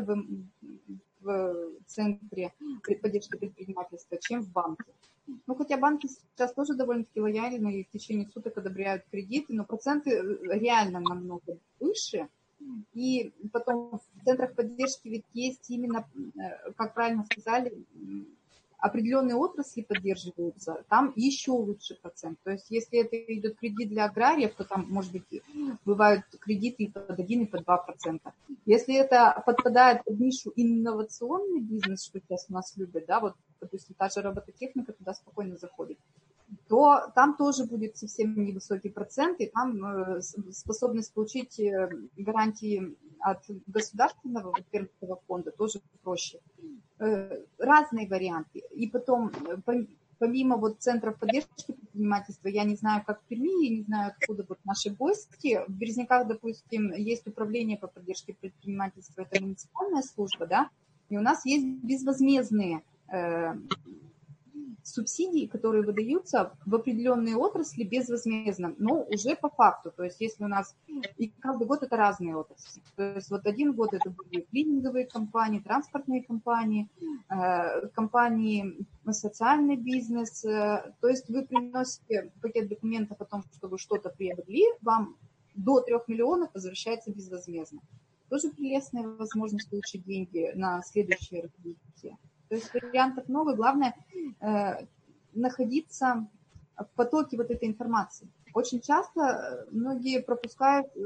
в, 1.21 1.25
в 1.25 1.85
центре 1.85 2.53
поддержки 3.01 3.37
предпринимательства, 3.37 4.17
чем 4.19 4.41
в 4.41 4.51
банке. 4.51 4.91
Ну, 5.47 5.55
хотя 5.55 5.77
банки 5.77 6.07
сейчас 6.07 6.53
тоже 6.53 6.73
довольно-таки 6.73 7.19
лояльны 7.19 7.79
и 7.79 7.83
в 7.83 7.89
течение 7.89 8.27
суток 8.27 8.57
одобряют 8.57 9.03
кредиты, 9.11 9.53
но 9.53 9.63
проценты 9.63 10.11
э, 10.11 10.59
реально 10.59 10.99
намного 10.99 11.57
выше. 11.79 12.27
И 12.93 13.33
потом 13.51 13.99
в 13.99 14.25
центрах 14.25 14.53
поддержки 14.53 15.07
ведь 15.07 15.25
есть 15.33 15.69
именно, 15.69 16.07
э, 16.15 16.71
как 16.75 16.93
правильно 16.93 17.25
сказали, 17.25 17.85
определенные 18.81 19.35
отрасли 19.35 19.83
поддерживаются, 19.83 20.83
там 20.89 21.13
еще 21.15 21.51
лучше 21.51 21.95
процент. 22.01 22.39
То 22.43 22.51
есть 22.51 22.65
если 22.69 22.99
это 22.99 23.15
идет 23.33 23.57
кредит 23.57 23.89
для 23.89 24.05
аграриев, 24.05 24.53
то 24.55 24.63
там, 24.63 24.87
может 24.89 25.11
быть, 25.11 25.41
бывают 25.85 26.25
кредиты 26.39 26.83
и 26.83 26.91
под 26.91 27.11
1, 27.11 27.43
и 27.43 27.45
под 27.45 27.63
2 27.63 27.77
процента. 27.77 28.33
Если 28.65 28.95
это 28.95 29.41
подпадает 29.45 30.03
под 30.03 30.19
нишу 30.19 30.51
инновационный 30.55 31.61
бизнес, 31.61 32.05
что 32.05 32.19
сейчас 32.19 32.47
у 32.49 32.53
нас 32.53 32.73
любят, 32.75 33.05
да, 33.05 33.19
вот, 33.19 33.35
допустим, 33.61 33.95
та 33.97 34.09
же 34.09 34.21
робототехника 34.21 34.93
туда 34.93 35.13
спокойно 35.13 35.57
заходит, 35.57 35.97
то 36.67 37.11
там 37.15 37.35
тоже 37.37 37.65
будет 37.65 37.97
совсем 37.97 38.35
невысокий 38.43 38.89
процент, 38.89 39.39
и 39.39 39.47
там 39.47 39.85
э, 39.85 40.21
способность 40.51 41.13
получить 41.13 41.59
э, 41.59 41.89
гарантии 42.17 42.95
от 43.19 43.43
государственного 43.67 44.53
вот, 45.01 45.21
фонда 45.27 45.51
тоже 45.51 45.81
проще. 46.03 46.39
Э, 46.99 47.41
разные 47.57 48.07
варианты. 48.07 48.63
И 48.71 48.87
потом, 48.87 49.31
помимо 50.19 50.57
вот 50.57 50.79
центров 50.79 51.17
поддержки 51.19 51.71
предпринимательства, 51.71 52.47
я 52.49 52.63
не 52.63 52.75
знаю, 52.75 53.03
как 53.05 53.21
в 53.21 53.25
Перми, 53.25 53.65
я 53.65 53.77
не 53.77 53.83
знаю, 53.83 54.13
откуда 54.17 54.45
вот 54.47 54.59
наши 54.65 54.89
гости. 54.89 55.61
В 55.67 55.71
Березняках, 55.71 56.27
допустим, 56.27 56.93
есть 56.93 57.27
управление 57.27 57.77
по 57.77 57.87
поддержке 57.87 58.33
предпринимательства, 58.33 59.21
это 59.21 59.41
муниципальная 59.41 60.01
служба, 60.01 60.47
да, 60.47 60.69
и 61.09 61.17
у 61.17 61.21
нас 61.21 61.45
есть 61.45 61.65
безвозмездные 61.65 62.83
субсидии, 64.83 65.45
которые 65.45 65.83
выдаются 65.83 66.53
в 66.65 66.75
определенные 66.75 67.35
отрасли 67.35 67.83
безвозмездно, 67.83 68.75
но 68.77 69.03
уже 69.03 69.35
по 69.35 69.49
факту. 69.49 69.91
То 69.91 70.03
есть 70.03 70.21
если 70.21 70.43
у 70.43 70.47
нас, 70.47 70.75
и 71.17 71.31
каждый 71.39 71.67
год 71.67 71.83
это 71.83 71.95
разные 71.95 72.35
отрасли. 72.35 72.81
То 72.95 73.15
есть 73.15 73.29
вот 73.29 73.45
один 73.45 73.73
год 73.73 73.93
это 73.93 74.09
были 74.09 74.41
клининговые 74.41 75.05
компании, 75.05 75.59
транспортные 75.59 76.23
компании, 76.23 76.89
э, 77.29 77.87
компании 77.89 78.85
социальный 79.11 79.75
бизнес. 79.75 80.43
Э, 80.45 80.93
то 80.99 81.07
есть 81.07 81.29
вы 81.29 81.45
приносите 81.45 82.31
пакет 82.41 82.69
документов 82.69 83.21
о 83.21 83.25
том, 83.25 83.43
что 83.53 83.67
вы 83.67 83.77
что-то 83.77 84.09
приобрели, 84.09 84.65
вам 84.81 85.15
до 85.55 85.81
трех 85.81 86.07
миллионов 86.07 86.49
возвращается 86.53 87.11
безвозмездно. 87.11 87.81
Тоже 88.29 88.49
прелестная 88.49 89.03
возможность 89.03 89.69
получить 89.69 90.05
деньги 90.05 90.51
на 90.55 90.81
следующее 90.83 91.41
развитие. 91.41 92.17
То 92.51 92.55
есть 92.57 92.73
вариантов 92.73 93.29
много. 93.29 93.55
Главное 93.55 93.95
э, 94.41 94.85
находиться 95.31 96.27
в 96.75 96.87
потоке 96.97 97.37
вот 97.37 97.49
этой 97.49 97.69
информации. 97.69 98.27
Очень 98.53 98.81
часто 98.81 99.21
э, 99.21 99.65
многие 99.71 100.21
пропускают 100.21 100.87
э, 100.97 100.99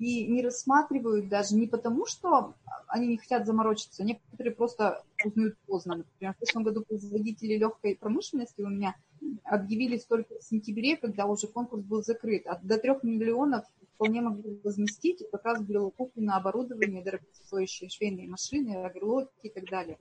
и 0.00 0.26
не 0.26 0.42
рассматривают 0.42 1.28
даже 1.28 1.54
не 1.54 1.68
потому, 1.68 2.04
что 2.06 2.54
они 2.88 3.06
не 3.06 3.16
хотят 3.16 3.46
заморочиться, 3.46 4.02
некоторые 4.02 4.56
просто 4.56 5.04
узнают 5.24 5.56
поздно. 5.68 5.98
Например, 5.98 6.34
в 6.34 6.38
прошлом 6.38 6.64
году 6.64 6.82
производители 6.82 7.56
легкой 7.56 7.94
промышленности 7.94 8.60
у 8.60 8.68
меня 8.68 8.96
объявились 9.44 10.04
только 10.04 10.36
в 10.40 10.42
сентябре, 10.42 10.96
когда 10.96 11.26
уже 11.26 11.46
конкурс 11.46 11.84
был 11.84 12.02
закрыт. 12.02 12.44
А 12.48 12.58
до 12.60 12.76
трех 12.78 13.04
миллионов 13.04 13.64
вполне 13.94 14.20
могли 14.20 14.58
возместить, 14.64 15.22
как 15.30 15.44
раз 15.44 15.62
было 15.62 15.90
куплено 15.90 16.36
оборудование, 16.36 17.04
дорогостоящие 17.04 17.88
швейные 17.88 18.28
машины, 18.28 18.84
агролоки 18.84 19.30
и 19.44 19.48
так 19.48 19.70
далее. 19.70 19.96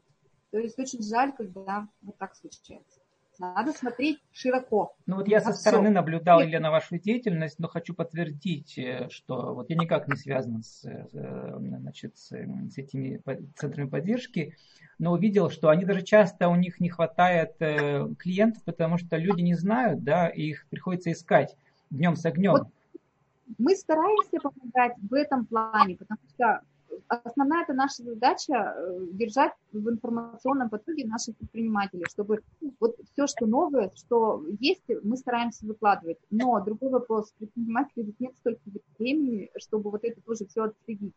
То 0.51 0.59
есть 0.59 0.79
очень 0.79 1.01
жаль, 1.03 1.33
когда 1.33 1.87
вот 2.01 2.17
так 2.17 2.35
случается. 2.35 2.99
Надо 3.37 3.73
смотреть 3.73 4.19
широко. 4.31 4.95
Ну 5.05 5.17
вот 5.17 5.27
я 5.27 5.41
со 5.41 5.51
стороны 5.51 5.87
все. 5.87 5.93
наблюдал, 5.93 6.41
Илья, 6.41 6.61
на 6.61 6.71
вашу 6.71 6.97
деятельность, 6.97 7.59
но 7.59 7.67
хочу 7.67 7.93
подтвердить, 7.93 8.77
э, 8.77 9.09
что 9.09 9.53
вот 9.53 9.69
я 9.69 9.75
никак 9.75 10.07
не 10.07 10.15
связан 10.15 10.63
с, 10.63 10.85
э, 10.85 11.57
значит, 11.59 12.17
с, 12.17 12.29
с 12.29 12.77
этими 12.77 13.21
центрами 13.55 13.89
поддержки, 13.89 14.55
но 14.99 15.11
увидел, 15.11 15.49
что 15.49 15.67
они 15.67 15.83
даже 15.83 16.01
часто 16.01 16.47
у 16.47 16.55
них 16.55 16.79
не 16.79 16.89
хватает 16.89 17.55
э, 17.59 18.07
клиентов, 18.17 18.63
потому 18.63 18.97
что 18.97 19.17
люди 19.17 19.41
не 19.41 19.55
знают, 19.55 20.03
да, 20.03 20.29
и 20.29 20.43
их 20.43 20.65
приходится 20.69 21.11
искать 21.11 21.57
днем 21.89 22.15
с 22.15 22.25
огнем. 22.25 22.53
Вот 22.53 22.69
мы 23.57 23.75
стараемся 23.75 24.39
помогать 24.41 24.93
в 24.97 25.13
этом 25.13 25.45
плане, 25.45 25.97
потому 25.97 26.19
что 26.33 26.61
основная 27.07 27.63
это 27.63 27.73
наша 27.73 28.03
задача 28.03 28.53
э, 28.53 29.07
держать 29.11 29.53
в 29.71 29.89
информационном 29.89 30.69
потоке 30.69 31.05
наших 31.05 31.35
предпринимателей, 31.37 32.05
чтобы 32.09 32.41
вот 32.79 32.95
все, 33.13 33.27
что 33.27 33.45
новое, 33.45 33.91
что 33.95 34.43
есть, 34.59 34.83
мы 35.03 35.17
стараемся 35.17 35.65
выкладывать. 35.65 36.17
Но 36.29 36.63
другой 36.63 36.89
вопрос, 36.91 37.31
предпринимателей 37.37 38.15
нет 38.19 38.35
столько 38.37 38.61
времени, 38.97 39.49
чтобы 39.57 39.91
вот 39.91 40.03
это 40.03 40.21
тоже 40.21 40.45
все 40.45 40.63
отследить. 40.63 41.13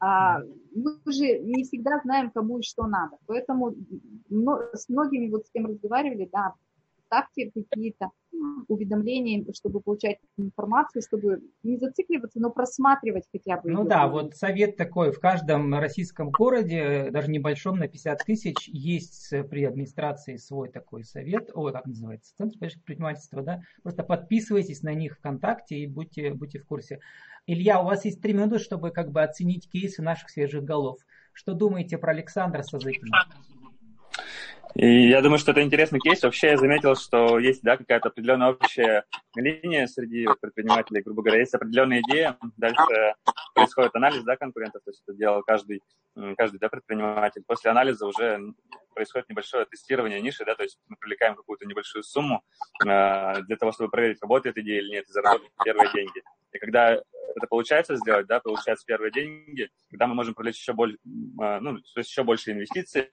А, 0.00 0.40
мы 0.74 0.98
же 1.06 1.38
не 1.38 1.64
всегда 1.64 2.00
знаем, 2.02 2.30
кому 2.30 2.58
и 2.58 2.62
что 2.62 2.86
надо. 2.86 3.16
Поэтому 3.26 3.74
с 4.72 4.88
многими 4.88 5.30
вот 5.30 5.46
с 5.46 5.50
кем 5.50 5.66
разговаривали, 5.66 6.28
да, 6.32 6.54
ставьте 7.08 7.50
какие-то 7.50 8.10
уведомления, 8.68 9.44
чтобы 9.52 9.80
получать 9.80 10.18
информацию, 10.36 11.02
чтобы 11.02 11.40
не 11.62 11.78
зацикливаться, 11.78 12.38
но 12.38 12.50
просматривать 12.50 13.24
хотя 13.32 13.60
бы. 13.60 13.70
Ну 13.70 13.84
да, 13.84 14.06
вот 14.06 14.36
совет 14.36 14.76
такой, 14.76 15.10
в 15.10 15.18
каждом 15.18 15.74
российском 15.74 16.30
городе, 16.30 17.08
даже 17.10 17.30
небольшом, 17.30 17.78
на 17.78 17.88
50 17.88 18.18
тысяч, 18.24 18.68
есть 18.68 19.30
при 19.50 19.64
администрации 19.64 20.36
свой 20.36 20.68
такой 20.68 21.04
совет, 21.04 21.50
о, 21.54 21.70
как 21.72 21.86
называется, 21.86 22.34
Центр 22.36 22.58
предпринимательства, 22.58 23.42
да, 23.42 23.60
просто 23.82 24.04
подписывайтесь 24.04 24.82
на 24.82 24.94
них 24.94 25.16
ВКонтакте 25.16 25.76
и 25.76 25.86
будьте, 25.86 26.32
будьте 26.34 26.58
в 26.58 26.66
курсе. 26.66 27.00
Илья, 27.46 27.80
у 27.80 27.86
вас 27.86 28.04
есть 28.04 28.20
три 28.20 28.34
минуты, 28.34 28.58
чтобы 28.58 28.90
как 28.90 29.10
бы 29.10 29.22
оценить 29.22 29.70
кейсы 29.70 30.02
наших 30.02 30.28
свежих 30.28 30.64
голов. 30.64 30.98
Что 31.32 31.54
думаете 31.54 31.96
про 31.96 32.12
Александра 32.12 32.62
Сазыкина? 32.62 33.26
И 34.74 35.08
я 35.08 35.22
думаю, 35.22 35.38
что 35.38 35.52
это 35.52 35.62
интересный 35.62 35.98
кейс. 35.98 36.22
Вообще 36.22 36.48
я 36.48 36.56
заметил, 36.56 36.94
что 36.94 37.38
есть 37.38 37.62
да, 37.62 37.76
какая-то 37.76 38.08
определенная 38.08 38.50
общая 38.50 39.04
линия 39.34 39.86
среди 39.86 40.26
предпринимателей, 40.40 41.02
грубо 41.02 41.22
говоря, 41.22 41.40
есть 41.40 41.54
определенная 41.54 42.00
идея, 42.02 42.36
дальше 42.56 43.14
происходит 43.54 43.94
анализ 43.94 44.22
да, 44.22 44.36
конкурентов, 44.36 44.82
то 44.84 44.90
есть 44.90 45.02
это 45.06 45.16
делал 45.16 45.42
каждый, 45.42 45.82
каждый 46.36 46.58
да, 46.58 46.68
предприниматель. 46.68 47.42
После 47.46 47.70
анализа 47.70 48.06
уже 48.06 48.40
происходит 48.94 49.28
небольшое 49.28 49.64
тестирование 49.64 50.20
ниши, 50.20 50.44
да, 50.44 50.54
то 50.54 50.62
есть 50.62 50.78
мы 50.88 50.96
привлекаем 50.96 51.34
какую-то 51.34 51.66
небольшую 51.66 52.02
сумму 52.02 52.42
э, 52.84 53.42
для 53.42 53.56
того, 53.56 53.72
чтобы 53.72 53.90
проверить, 53.90 54.20
работает 54.22 54.58
идея 54.58 54.80
или 54.80 54.90
нет, 54.90 55.08
и 55.08 55.12
заработать 55.12 55.50
первые 55.64 55.90
деньги. 55.92 56.22
И 56.52 56.58
когда 56.58 56.94
это 56.94 57.46
получается 57.48 57.96
сделать, 57.96 58.26
да, 58.26 58.40
получаются 58.40 58.84
первые 58.86 59.12
деньги, 59.12 59.68
тогда 59.90 60.06
мы 60.06 60.14
можем 60.14 60.34
привлечь 60.34 60.58
еще 60.58 60.72
больше, 60.72 60.96
э, 61.04 61.60
ну, 61.60 61.78
то 61.78 62.00
есть 62.00 62.10
еще 62.10 62.24
больше 62.24 62.52
инвестиций 62.52 63.08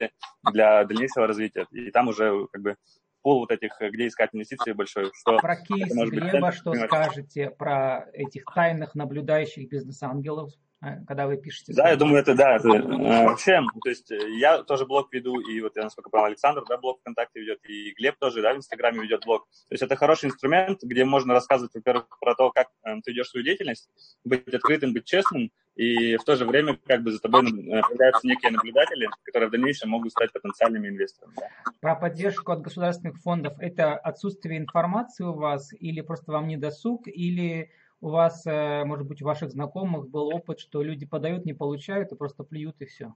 для 0.52 0.84
дальнейшего 0.84 1.28
развития. 1.28 1.68
И 1.72 1.92
там 1.92 2.08
уже 2.08 2.48
как 2.52 2.62
бы 2.62 2.76
пол 3.22 3.40
вот 3.40 3.52
этих, 3.52 3.78
где 3.80 4.08
искать 4.08 4.30
инвестиции 4.34 4.74
большой. 4.74 5.12
Что 5.14 5.38
про 5.38 5.56
кейс 5.56 5.92
Глеба 5.92 6.52
что 6.52 6.74
скажете 6.76 7.50
про 7.50 8.08
этих 8.14 8.46
тайных 8.54 8.96
наблюдающих 8.96 9.70
бизнес-ангелов? 9.70 10.52
А, 10.82 10.98
когда 11.08 11.26
вы 11.26 11.38
пишете? 11.38 11.74
Да, 11.74 11.90
я 11.90 11.96
думаю, 11.96 12.20
это 12.20 12.36
да. 12.36 12.58
Это, 12.58 12.68
э, 12.68 13.26
вообще, 13.26 13.62
то 13.84 13.90
есть 13.90 14.12
э, 14.12 14.38
я 14.38 14.64
тоже 14.64 14.86
блог 14.86 15.12
веду, 15.14 15.40
и 15.40 15.62
вот 15.62 15.76
я, 15.76 15.84
насколько 15.84 16.10
понял, 16.10 16.26
Александр, 16.26 16.64
да, 16.68 16.78
блог 16.78 17.00
ВКонтакте 17.00 17.40
ведет, 17.40 17.60
и 17.64 17.94
Глеб 17.98 18.16
тоже, 18.20 18.42
да, 18.42 18.54
в 18.54 18.58
Инстаграме 18.58 19.02
ведет 19.02 19.26
блог. 19.26 19.48
То 19.70 19.74
есть 19.74 19.84
это 19.84 19.96
хороший 19.96 20.26
инструмент, 20.26 20.80
где 20.84 21.06
можно 21.06 21.34
рассказывать, 21.34 21.74
во-первых, 21.74 22.08
про 22.20 22.36
то, 22.36 22.52
как 22.52 22.68
э, 22.84 22.96
ты 23.04 23.12
ведешь 23.12 23.30
свою 23.30 23.46
деятельность, 23.46 23.90
быть 24.24 24.48
открытым, 24.54 24.94
быть 24.94 25.06
честным, 25.06 25.52
и 25.76 26.16
в 26.16 26.24
то 26.24 26.36
же 26.36 26.46
время 26.46 26.78
как 26.86 27.04
бы 27.04 27.12
за 27.12 27.20
тобой 27.20 27.42
э, 27.48 27.82
появляются 27.82 28.28
некие 28.28 28.52
наблюдатели, 28.52 29.10
которые 29.24 29.50
в 29.50 29.52
дальнейшем 29.52 29.90
могут 29.90 30.12
стать 30.12 30.32
потенциальными 30.32 30.88
инвесторами. 30.88 31.36
Про 31.82 31.96
поддержку 31.96 32.52
от 32.52 32.62
государственных 32.62 33.18
фондов 33.18 33.54
это 33.60 33.96
отсутствие 33.96 34.58
информации 34.58 35.24
у 35.24 35.34
вас 35.34 35.72
или 35.74 36.02
просто 36.02 36.32
вам 36.32 36.48
не 36.48 36.58
досуг, 36.58 37.08
или 37.08 37.72
у 38.02 38.10
вас, 38.10 38.46
э, 38.46 38.84
может 38.86 39.08
быть, 39.08 39.22
у 39.22 39.26
ваших 39.26 39.52
знакомых 39.52 40.10
был 40.10 40.28
опыт, 40.28 40.60
что 40.60 40.84
люди 40.84 41.06
подают, 41.06 41.46
не 41.46 41.54
получают 41.54 42.12
и 42.12 42.16
просто 42.16 42.44
плюют 42.44 42.82
и 42.82 42.86
все? 42.86 43.14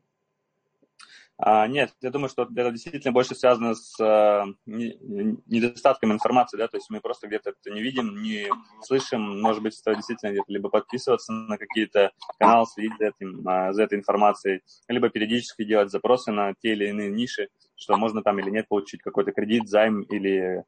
А, 1.42 1.68
нет, 1.68 1.94
я 2.02 2.12
думаю, 2.12 2.28
что 2.28 2.44
это 2.44 2.72
действительно 2.72 3.13
больше 3.13 3.34
связано 3.34 3.74
с 3.74 3.98
а, 4.02 4.46
недостатком 4.65 6.12
информации, 6.12 6.58
да, 6.58 6.68
то 6.68 6.76
есть 6.76 6.89
мы 6.89 7.00
просто 7.00 7.28
где-то 7.28 7.52
это 7.52 7.74
не 7.74 7.82
видим, 7.82 8.22
не 8.22 8.50
слышим, 8.82 9.39
может 9.42 9.63
быть, 9.63 9.74
стоит 9.74 9.96
действительно 9.96 10.32
где-то 10.32 10.52
либо 10.52 10.68
подписываться 10.68 11.32
на 11.32 11.58
какие-то 11.58 12.12
каналы, 12.39 12.65
следить 12.65 12.92
за, 13.00 13.06
этим, 13.06 13.48
а, 13.48 13.72
за 13.72 13.84
этой 13.84 13.98
информацией, 13.98 14.63
либо 14.89 15.10
периодически 15.10 15.63
делать 15.63 15.92
запросы 15.92 16.34
на 16.34 16.54
те 16.56 16.74
или 16.74 16.89
иные 16.89 17.10
ниши, 17.10 17.48
что 17.78 17.96
можно 17.96 18.22
там 18.22 18.38
или 18.39 18.50
нет 18.50 18.68
получить 18.68 19.02
какой-то 19.02 19.32
кредит, 19.32 19.70
займ 19.70 20.02
или, 20.02 20.65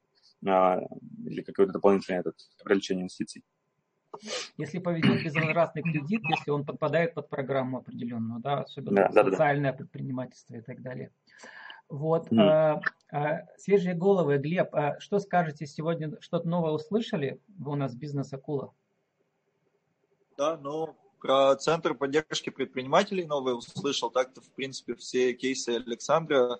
а, 0.48 0.80
или 1.26 1.42
какое-то 1.42 1.74
дополнительное 1.74 2.22
этот, 2.22 2.36
привлечение 2.64 3.04
инвестиций. 3.04 3.44
Если 4.58 4.80
повезет 4.80 5.24
безвозвратный 5.24 5.84
кредит, 5.84 6.22
если 6.30 6.52
он 6.52 6.66
подпадает 6.66 7.14
под 7.14 7.30
программу 7.30 7.78
определенную, 7.78 8.40
да, 8.42 8.62
особенно 8.62 9.10
да, 9.12 9.24
социальное 9.24 9.72
да, 9.72 9.78
да. 9.78 9.84
предпринимательство 9.84 10.56
и 10.56 10.62
так 10.62 10.82
далее. 10.82 11.12
Вот. 11.90 12.32
Mm. 12.32 12.40
А, 12.40 12.82
а, 13.12 13.48
свежие 13.58 13.96
головы. 13.96 14.38
Глеб, 14.38 14.74
а 14.74 15.00
что 15.00 15.20
скажете 15.20 15.66
сегодня? 15.66 16.16
Что-то 16.22 16.48
новое 16.48 16.72
услышали? 16.72 17.40
Вы 17.48 17.74
у 17.74 17.76
нас 17.76 17.94
бизнес-акула. 17.96 18.74
Да, 20.38 20.58
ну, 20.58 20.96
про 21.20 21.56
Центр 21.56 21.94
поддержки 21.94 22.50
предпринимателей 22.50 23.26
новое 23.26 23.54
услышал. 23.54 24.10
Так-то, 24.10 24.42
в 24.42 24.50
принципе, 24.52 24.96
все 24.96 25.34
кейсы 25.34 25.70
Александра 25.86 26.60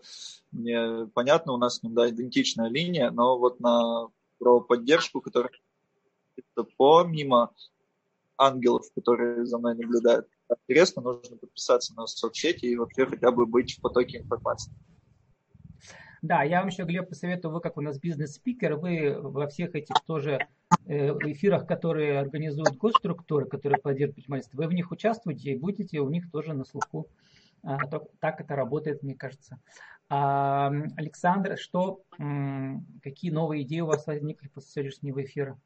мне 0.52 1.08
понятно, 1.14 1.54
у 1.54 1.58
нас 1.58 1.78
с 1.78 1.84
ним, 1.84 1.94
да, 1.94 2.10
идентичная 2.10 2.70
линия, 2.70 3.10
но 3.10 3.38
вот 3.38 3.60
на 3.60 4.10
про 4.38 4.60
поддержку, 4.60 5.22
которая 5.22 5.52
помимо 6.78 7.54
ангелов, 8.38 8.86
которые 8.96 9.46
за 9.46 9.58
мной 9.58 9.76
наблюдают. 9.76 10.28
Интересно, 10.68 11.02
нужно 11.02 11.38
подписаться 11.38 11.94
на 11.96 12.08
соцсети 12.08 12.66
и 12.66 12.76
вообще 12.76 13.06
хотя 13.06 13.32
бы 13.32 13.46
быть 13.46 13.78
в 13.78 13.82
потоке 13.82 14.20
информации. 14.20 14.74
Да, 16.22 16.44
я 16.44 16.60
вам 16.60 16.70
еще, 16.70 16.84
Глеб, 16.84 17.10
посоветую, 17.10 17.52
вы 17.52 17.62
как 17.62 17.78
у 17.78 17.82
нас 17.82 18.00
бизнес-спикер, 18.00 18.76
вы 18.76 19.16
во 19.20 19.48
всех 19.48 19.74
этих 19.74 19.96
тоже 20.06 20.48
э, 20.86 21.08
эфирах, 21.32 21.66
которые 21.66 22.20
организуют 22.20 22.78
госструктуры, 22.78 23.46
которые 23.46 23.80
поддерживают 23.80 24.16
предпринимательство, 24.16 24.58
вы 24.58 24.68
в 24.68 24.74
них 24.74 24.92
участвуете 24.92 25.52
и 25.52 25.58
будете 25.58 26.00
у 26.00 26.10
них 26.10 26.30
тоже 26.30 26.54
на 26.54 26.64
слуху. 26.64 27.08
Так 28.20 28.42
это 28.42 28.56
работает, 28.56 29.04
мне 29.04 29.14
кажется. 29.14 29.60
Александр, 30.10 31.58
что, 31.58 32.04
какие 33.04 33.32
новые 33.32 33.64
идеи 33.64 33.82
у 33.82 33.86
вас 33.86 34.08
возникли 34.08 34.48
после 34.48 34.72
сегодняшнего 34.72 35.24
эфира? 35.24 35.60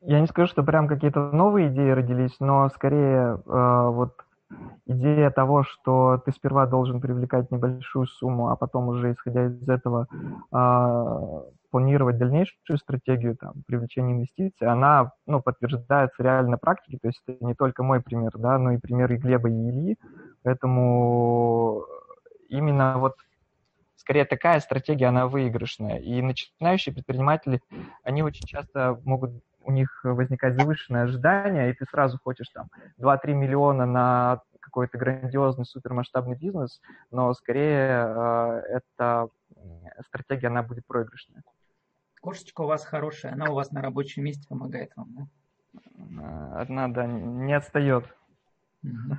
Я 0.00 0.20
не 0.20 0.26
скажу, 0.26 0.48
что 0.48 0.62
прям 0.62 0.86
какие-то 0.86 1.30
новые 1.32 1.68
идеи 1.68 1.90
родились, 1.90 2.36
но 2.38 2.68
скорее 2.68 3.42
э, 3.46 3.88
вот 3.90 4.12
идея 4.86 5.30
того, 5.30 5.62
что 5.64 6.20
ты 6.24 6.32
сперва 6.32 6.66
должен 6.66 7.00
привлекать 7.00 7.50
небольшую 7.50 8.06
сумму, 8.06 8.50
а 8.50 8.56
потом 8.56 8.88
уже 8.88 9.12
исходя 9.12 9.46
из 9.46 9.68
этого 9.68 10.06
э, 10.52 11.50
планировать 11.70 12.18
дальнейшую 12.18 12.78
стратегию 12.78 13.36
там, 13.36 13.54
привлечения 13.66 14.12
инвестиций, 14.12 14.68
она 14.68 15.12
ну, 15.26 15.40
подтверждается 15.40 16.22
реально 16.22 16.52
на 16.52 16.58
практике, 16.58 16.98
то 17.00 17.08
есть 17.08 17.22
это 17.26 17.44
не 17.44 17.54
только 17.54 17.82
мой 17.82 18.00
пример, 18.00 18.32
да, 18.36 18.58
но 18.58 18.72
и 18.72 18.78
пример 18.78 19.10
и 19.12 19.16
Глеба, 19.16 19.48
и 19.48 19.52
Ильи, 19.52 19.98
поэтому 20.42 21.84
именно 22.48 22.98
вот 22.98 23.14
скорее 24.04 24.26
такая 24.26 24.60
стратегия, 24.60 25.06
она 25.06 25.26
выигрышная. 25.26 25.98
И 25.98 26.20
начинающие 26.20 26.94
предприниматели, 26.94 27.60
они 28.02 28.22
очень 28.22 28.46
часто 28.46 29.00
могут 29.04 29.32
у 29.60 29.72
них 29.72 30.00
возникать 30.04 30.56
завышенное 30.56 31.04
ожидание, 31.04 31.70
и 31.70 31.72
ты 31.72 31.86
сразу 31.86 32.18
хочешь 32.22 32.50
там 32.50 32.68
2-3 32.98 33.32
миллиона 33.32 33.86
на 33.86 34.42
какой-то 34.60 34.98
грандиозный 34.98 35.64
супермасштабный 35.64 36.36
бизнес, 36.36 36.82
но 37.10 37.32
скорее 37.32 38.04
э, 38.06 38.62
эта 38.76 39.28
стратегия, 40.06 40.48
она 40.48 40.62
будет 40.62 40.86
проигрышная. 40.86 41.42
Кошечка 42.20 42.60
у 42.60 42.66
вас 42.66 42.84
хорошая, 42.84 43.32
она 43.32 43.46
у 43.50 43.54
вас 43.54 43.70
на 43.70 43.80
рабочем 43.80 44.24
месте 44.24 44.46
помогает 44.46 44.92
вам, 44.96 45.08
да? 45.16 46.60
Одна, 46.60 46.88
да, 46.88 47.06
не 47.06 47.54
отстает. 47.54 48.04
Угу 48.82 49.16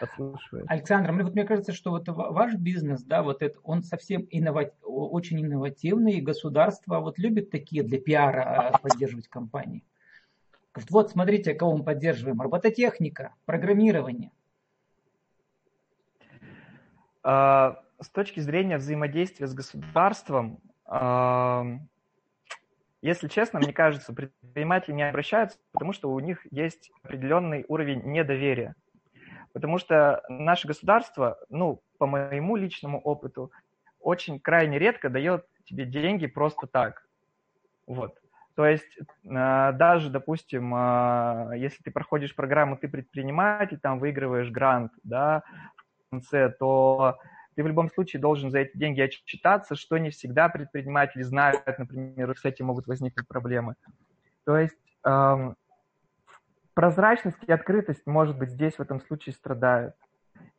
подслушивает. 0.00 0.66
Александр, 0.68 1.12
мне, 1.12 1.24
вот, 1.24 1.34
мне 1.34 1.44
кажется, 1.44 1.72
что 1.72 1.90
вот 1.90 2.08
ваш 2.08 2.54
бизнес, 2.54 3.02
да, 3.02 3.22
вот 3.22 3.42
это, 3.42 3.58
он 3.62 3.82
совсем 3.82 4.26
инноват, 4.30 4.74
очень 4.82 5.40
инновативный, 5.40 6.14
и 6.14 6.20
государство 6.20 7.00
вот 7.00 7.18
любит 7.18 7.50
такие 7.50 7.82
для 7.82 8.00
пиара 8.00 8.70
а, 8.74 8.78
поддерживать 8.78 9.28
компании. 9.28 9.84
Говорит, 10.72 10.90
вот 10.90 11.10
смотрите, 11.10 11.54
кого 11.54 11.76
мы 11.76 11.84
поддерживаем. 11.84 12.40
Робототехника, 12.40 13.34
программирование. 13.44 14.30
А, 17.22 17.82
с 18.00 18.08
точки 18.10 18.40
зрения 18.40 18.76
взаимодействия 18.76 19.46
с 19.46 19.54
государством, 19.54 20.60
если 23.02 23.28
честно, 23.28 23.60
мне 23.60 23.72
кажется, 23.72 24.12
предприниматели 24.12 24.92
не 24.94 25.08
обращаются, 25.08 25.58
потому 25.72 25.92
что 25.92 26.10
у 26.10 26.18
них 26.18 26.46
есть 26.50 26.90
определенный 27.02 27.64
уровень 27.68 28.02
недоверия. 28.04 28.74
Потому 29.56 29.78
что 29.78 30.22
наше 30.28 30.68
государство, 30.68 31.38
ну, 31.48 31.80
по 31.96 32.06
моему 32.06 32.56
личному 32.56 33.00
опыту, 33.00 33.50
очень 33.98 34.38
крайне 34.38 34.78
редко 34.78 35.08
дает 35.08 35.46
тебе 35.64 35.86
деньги 35.86 36.26
просто 36.26 36.66
так. 36.66 37.06
Вот. 37.86 38.18
То 38.54 38.66
есть 38.66 38.98
а, 39.26 39.72
даже, 39.72 40.10
допустим, 40.10 40.74
а, 40.74 41.52
если 41.56 41.82
ты 41.82 41.90
проходишь 41.90 42.36
программу 42.36 42.76
«Ты 42.76 42.86
предприниматель», 42.86 43.78
там 43.78 43.98
выигрываешь 43.98 44.50
грант, 44.50 44.92
да, 45.04 45.42
в 45.76 46.10
конце, 46.10 46.50
то 46.50 47.16
ты 47.54 47.62
в 47.62 47.66
любом 47.66 47.88
случае 47.88 48.20
должен 48.20 48.50
за 48.50 48.58
эти 48.58 48.76
деньги 48.76 49.00
отчитаться, 49.00 49.74
что 49.74 49.96
не 49.96 50.10
всегда 50.10 50.50
предприниматели 50.50 51.22
знают, 51.22 51.62
например, 51.78 52.36
с 52.36 52.44
этим 52.44 52.66
могут 52.66 52.86
возникнуть 52.86 53.26
проблемы. 53.26 53.76
То 54.44 54.58
есть 54.58 54.76
прозрачность 56.76 57.38
и 57.46 57.52
открытость, 57.52 58.06
может 58.06 58.36
быть, 58.38 58.50
здесь 58.50 58.74
в 58.74 58.80
этом 58.80 59.00
случае 59.00 59.32
страдают. 59.32 59.94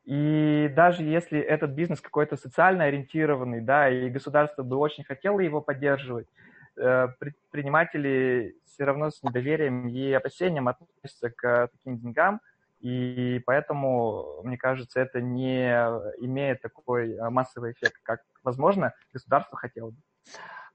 И 0.03 0.73
даже 0.75 1.03
если 1.03 1.39
этот 1.39 1.71
бизнес 1.71 2.01
какой-то 2.01 2.37
социально 2.37 2.85
ориентированный, 2.85 3.61
да, 3.61 3.87
и 3.87 4.09
государство 4.09 4.63
бы 4.63 4.77
очень 4.77 5.03
хотело 5.03 5.39
его 5.41 5.61
поддерживать, 5.61 6.27
э, 6.75 7.09
предприниматели 7.19 8.55
все 8.65 8.85
равно 8.85 9.11
с 9.11 9.21
недоверием 9.21 9.87
и 9.89 10.11
опасением 10.11 10.67
относятся 10.67 11.29
к 11.29 11.69
таким 11.71 11.99
деньгам, 11.99 12.41
и 12.79 13.39
поэтому, 13.45 14.41
мне 14.43 14.57
кажется, 14.57 14.99
это 14.99 15.21
не 15.21 15.69
имеет 16.19 16.61
такой 16.61 17.15
массовый 17.29 17.73
эффект, 17.73 17.97
как, 18.01 18.21
возможно, 18.43 18.93
государство 19.13 19.55
хотело 19.55 19.91
бы. 19.91 19.97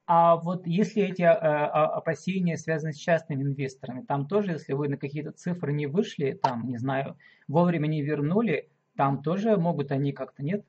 А 0.06 0.36
вот 0.36 0.66
если 0.66 1.04
эти 1.04 1.22
а, 1.22 1.34
а, 1.34 1.86
опасения 1.96 2.56
связаны 2.56 2.92
с 2.92 2.96
частными 2.96 3.42
инвесторами, 3.42 4.02
там 4.02 4.26
тоже, 4.26 4.52
если 4.52 4.72
вы 4.72 4.88
на 4.88 4.96
какие-то 4.96 5.32
цифры 5.32 5.72
не 5.72 5.86
вышли, 5.86 6.32
там, 6.32 6.66
не 6.68 6.78
знаю, 6.78 7.16
вовремя 7.46 7.86
не 7.86 8.02
вернули, 8.02 8.68
там 8.96 9.22
тоже 9.22 9.56
могут 9.56 9.92
они 9.92 10.12
как-то, 10.12 10.42
нет? 10.42 10.64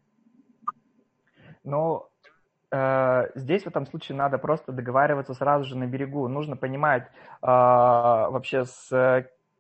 Ну, 1.64 2.08
э, 2.72 3.30
здесь 3.36 3.64
в 3.64 3.68
этом 3.68 3.88
случае 3.88 4.18
надо 4.18 4.38
просто 4.38 4.72
договариваться 4.72 5.34
сразу 5.34 5.66
же 5.66 5.78
на 5.78 5.88
берегу. 5.88 6.28
Нужно 6.28 6.56
понимать 6.56 7.04
э, 7.04 7.46
вообще 7.48 8.66
с 8.66 8.92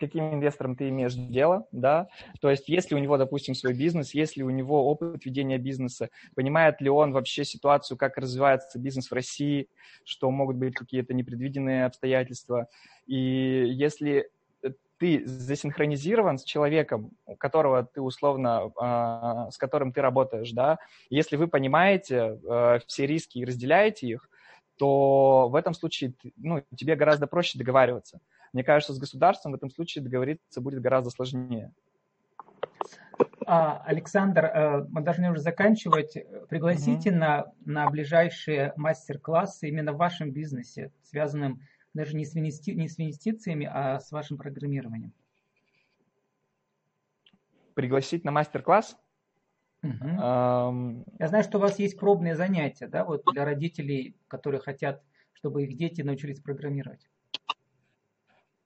каким 0.06 0.34
инвестором 0.34 0.76
ты 0.76 0.90
имеешь 0.90 1.14
дело, 1.14 1.68
да, 1.72 2.08
то 2.42 2.50
есть 2.50 2.70
если 2.70 2.96
у 2.96 2.98
него, 2.98 3.18
допустим, 3.18 3.56
свой 3.56 3.74
бизнес, 3.74 4.14
если 4.14 4.44
у 4.44 4.50
него 4.50 4.90
опыт 4.90 5.26
ведения 5.26 5.58
бизнеса, 5.58 6.10
понимает 6.36 6.82
ли 6.82 6.90
он 6.90 7.12
вообще 7.14 7.46
ситуацию, 7.46 7.98
как 7.98 8.18
развивается 8.18 8.80
бизнес 8.80 9.10
в 9.10 9.14
России, 9.14 9.68
что 10.04 10.30
могут 10.32 10.58
быть 10.58 10.76
какие-то 10.76 11.14
непредвиденные 11.14 11.86
обстоятельства, 11.86 12.68
и 13.06 13.16
если 13.16 14.30
ты 15.04 15.26
засинхронизирован 15.26 16.38
с 16.38 16.44
человеком, 16.44 17.12
у 17.26 17.36
которого 17.36 17.84
ты 17.84 18.00
условно, 18.00 18.72
э, 18.80 19.52
с 19.52 19.58
которым 19.58 19.92
ты 19.92 20.02
работаешь, 20.02 20.52
да, 20.52 20.78
если 21.10 21.36
вы 21.36 21.48
понимаете 21.48 22.40
э, 22.42 22.80
все 22.88 23.06
риски 23.06 23.40
и 23.40 23.46
разделяете 23.46 24.08
их, 24.08 24.30
то 24.78 25.50
в 25.50 25.56
этом 25.56 25.74
случае 25.74 26.14
ну, 26.38 26.64
тебе 26.76 26.96
гораздо 26.96 27.28
проще 27.28 27.60
договариваться. 27.60 28.22
Мне 28.54 28.64
кажется, 28.64 28.94
с 28.94 29.00
государством 29.00 29.52
в 29.52 29.56
этом 29.56 29.72
случае 29.72 30.04
договориться 30.04 30.62
будет 30.62 30.82
гораздо 30.82 31.10
сложнее. 31.10 31.74
А, 33.46 33.82
Александр, 33.86 34.46
э, 34.46 34.86
мы 34.90 35.02
должны 35.02 35.32
уже 35.32 35.42
заканчивать. 35.42 36.18
Пригласите 36.50 37.10
угу. 37.10 37.20
на, 37.20 37.52
на 37.66 37.90
ближайшие 37.90 38.74
мастер-классы 38.78 39.68
именно 39.68 39.92
в 39.92 39.98
вашем 39.98 40.32
бизнесе, 40.32 40.92
связанным 41.02 41.62
даже 41.94 42.16
не 42.16 42.26
с, 42.26 42.36
инвести, 42.36 42.74
не 42.74 42.88
с 42.88 43.00
инвестициями, 43.00 43.70
а 43.72 44.00
с 44.00 44.12
вашим 44.12 44.38
программированием. 44.38 45.14
Пригласить 47.74 48.24
на 48.24 48.32
мастер-класс? 48.32 48.98
Угу. 49.82 49.92
Um... 49.92 51.04
Я 51.20 51.28
знаю, 51.28 51.44
что 51.44 51.58
у 51.58 51.62
вас 51.62 51.80
есть 51.80 52.00
пробные 52.00 52.36
занятия, 52.36 52.88
да, 52.88 53.04
вот 53.04 53.24
для 53.34 53.44
родителей, 53.44 54.16
которые 54.28 54.62
хотят, 54.62 55.04
чтобы 55.34 55.64
их 55.64 55.76
дети 55.76 56.02
научились 56.02 56.40
программировать. 56.40 57.10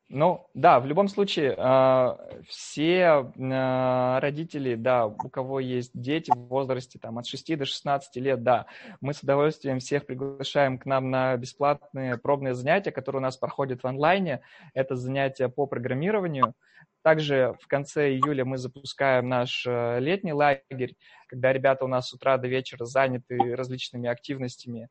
Ну, 0.10 0.48
да, 0.54 0.80
в 0.80 0.86
любом 0.86 1.10
случае, 1.10 1.54
э, 1.58 2.41
все 2.48 3.30
э, 3.36 4.20
родители, 4.20 4.76
да, 4.76 5.06
у 5.06 5.30
кого 5.30 5.60
есть 5.60 5.91
дети 5.93 6.32
в 6.34 6.48
возрасте 6.48 6.98
там, 6.98 7.17
от 7.17 7.28
6 7.28 7.58
до 7.58 7.65
16 7.65 8.15
лет, 8.15 8.41
да, 8.41 8.67
мы 9.02 9.13
с 9.13 9.22
удовольствием 9.22 9.80
всех 9.80 10.06
приглашаем 10.06 10.78
к 10.78 10.86
нам 10.86 11.12
на 11.12 11.36
бесплатные 11.36 12.17
пробные 12.17 12.54
занятия, 12.54 12.91
которые 12.91 13.20
у 13.20 13.24
нас 13.24 13.36
проходят 13.36 13.84
в 13.84 13.88
онлайне. 13.88 14.39
Это 14.74 14.96
занятия 14.96 15.50
по 15.50 15.65
программированию. 15.65 16.54
Также 17.02 17.58
в 17.62 17.67
конце 17.67 18.12
июля 18.12 18.46
мы 18.46 18.58
запускаем 18.58 19.28
наш 19.28 19.65
э, 19.67 20.00
летний 20.00 20.34
лагерь, 20.34 20.96
когда 21.28 21.52
ребята 21.52 21.84
у 21.84 21.89
нас 21.89 22.08
с 22.08 22.13
утра 22.13 22.38
до 22.38 22.48
вечера 22.48 22.86
заняты 22.86 23.38
различными 23.58 24.08
активностями 24.08 24.88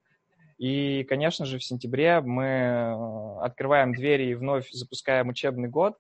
и, 0.59 1.05
конечно 1.05 1.45
же, 1.45 1.59
в 1.59 1.65
сентябре 1.65 2.21
мы 2.21 2.45
э, 2.45 3.39
открываем 3.43 3.93
двери 3.93 4.31
и 4.31 4.35
вновь 4.35 4.71
запускаем 4.71 5.29
учебный 5.29 5.69
год. 5.69 5.97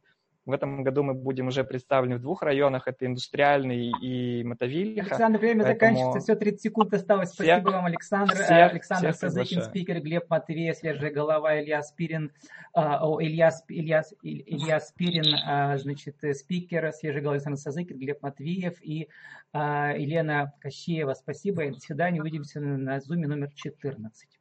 В 0.46 0.52
этом 0.52 0.84
году 0.84 1.02
мы 1.02 1.12
будем 1.12 1.48
уже 1.48 1.64
представлены 1.64 2.16
в 2.16 2.22
двух 2.22 2.42
районах. 2.42 2.86
Это 2.86 3.04
индустриальный 3.04 3.90
и 4.00 4.44
Мотовилиха. 4.44 5.08
Александр, 5.08 5.40
время 5.40 5.64
Поэтому... 5.64 5.96
заканчивается. 5.96 6.20
Все, 6.20 6.36
30 6.36 6.60
секунд 6.62 6.94
осталось. 6.94 7.30
Спасибо 7.30 7.58
всех, 7.58 7.72
вам, 7.72 7.86
Александр. 7.86 8.34
Всех, 8.34 8.70
Александр 8.70 9.08
всех 9.08 9.16
Сазыкин, 9.16 9.62
спикер, 9.62 10.00
Глеб 10.00 10.30
Матвеев, 10.30 10.76
свежая 10.76 11.10
голова, 11.10 11.60
Илья 11.60 11.82
Спирин, 11.82 12.30
а, 12.72 13.04
о, 13.04 13.20
Илья, 13.20 13.50
Илья, 13.68 14.04
Илья 14.22 14.78
Спирин, 14.78 15.78
значит, 15.78 16.16
спикер, 16.34 16.92
свежая 16.92 17.22
голова 17.22 17.34
Александр 17.34 17.58
Сазыкин, 17.58 17.98
Глеб 17.98 18.22
Матвеев 18.22 18.80
и 18.82 19.08
Елена 19.52 20.52
Кощеева. 20.60 21.14
Спасибо. 21.14 21.68
До 21.68 21.80
свидания. 21.80 22.20
Увидимся 22.20 22.60
на 22.60 23.00
зуме 23.00 23.26
номер 23.26 23.50
14. 23.52 24.35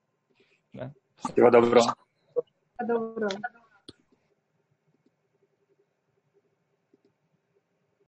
Да. 0.76 0.92
Всего 1.18 1.50
доброго. 1.50 1.80
Всего 1.80 2.46
доброго. 2.86 3.30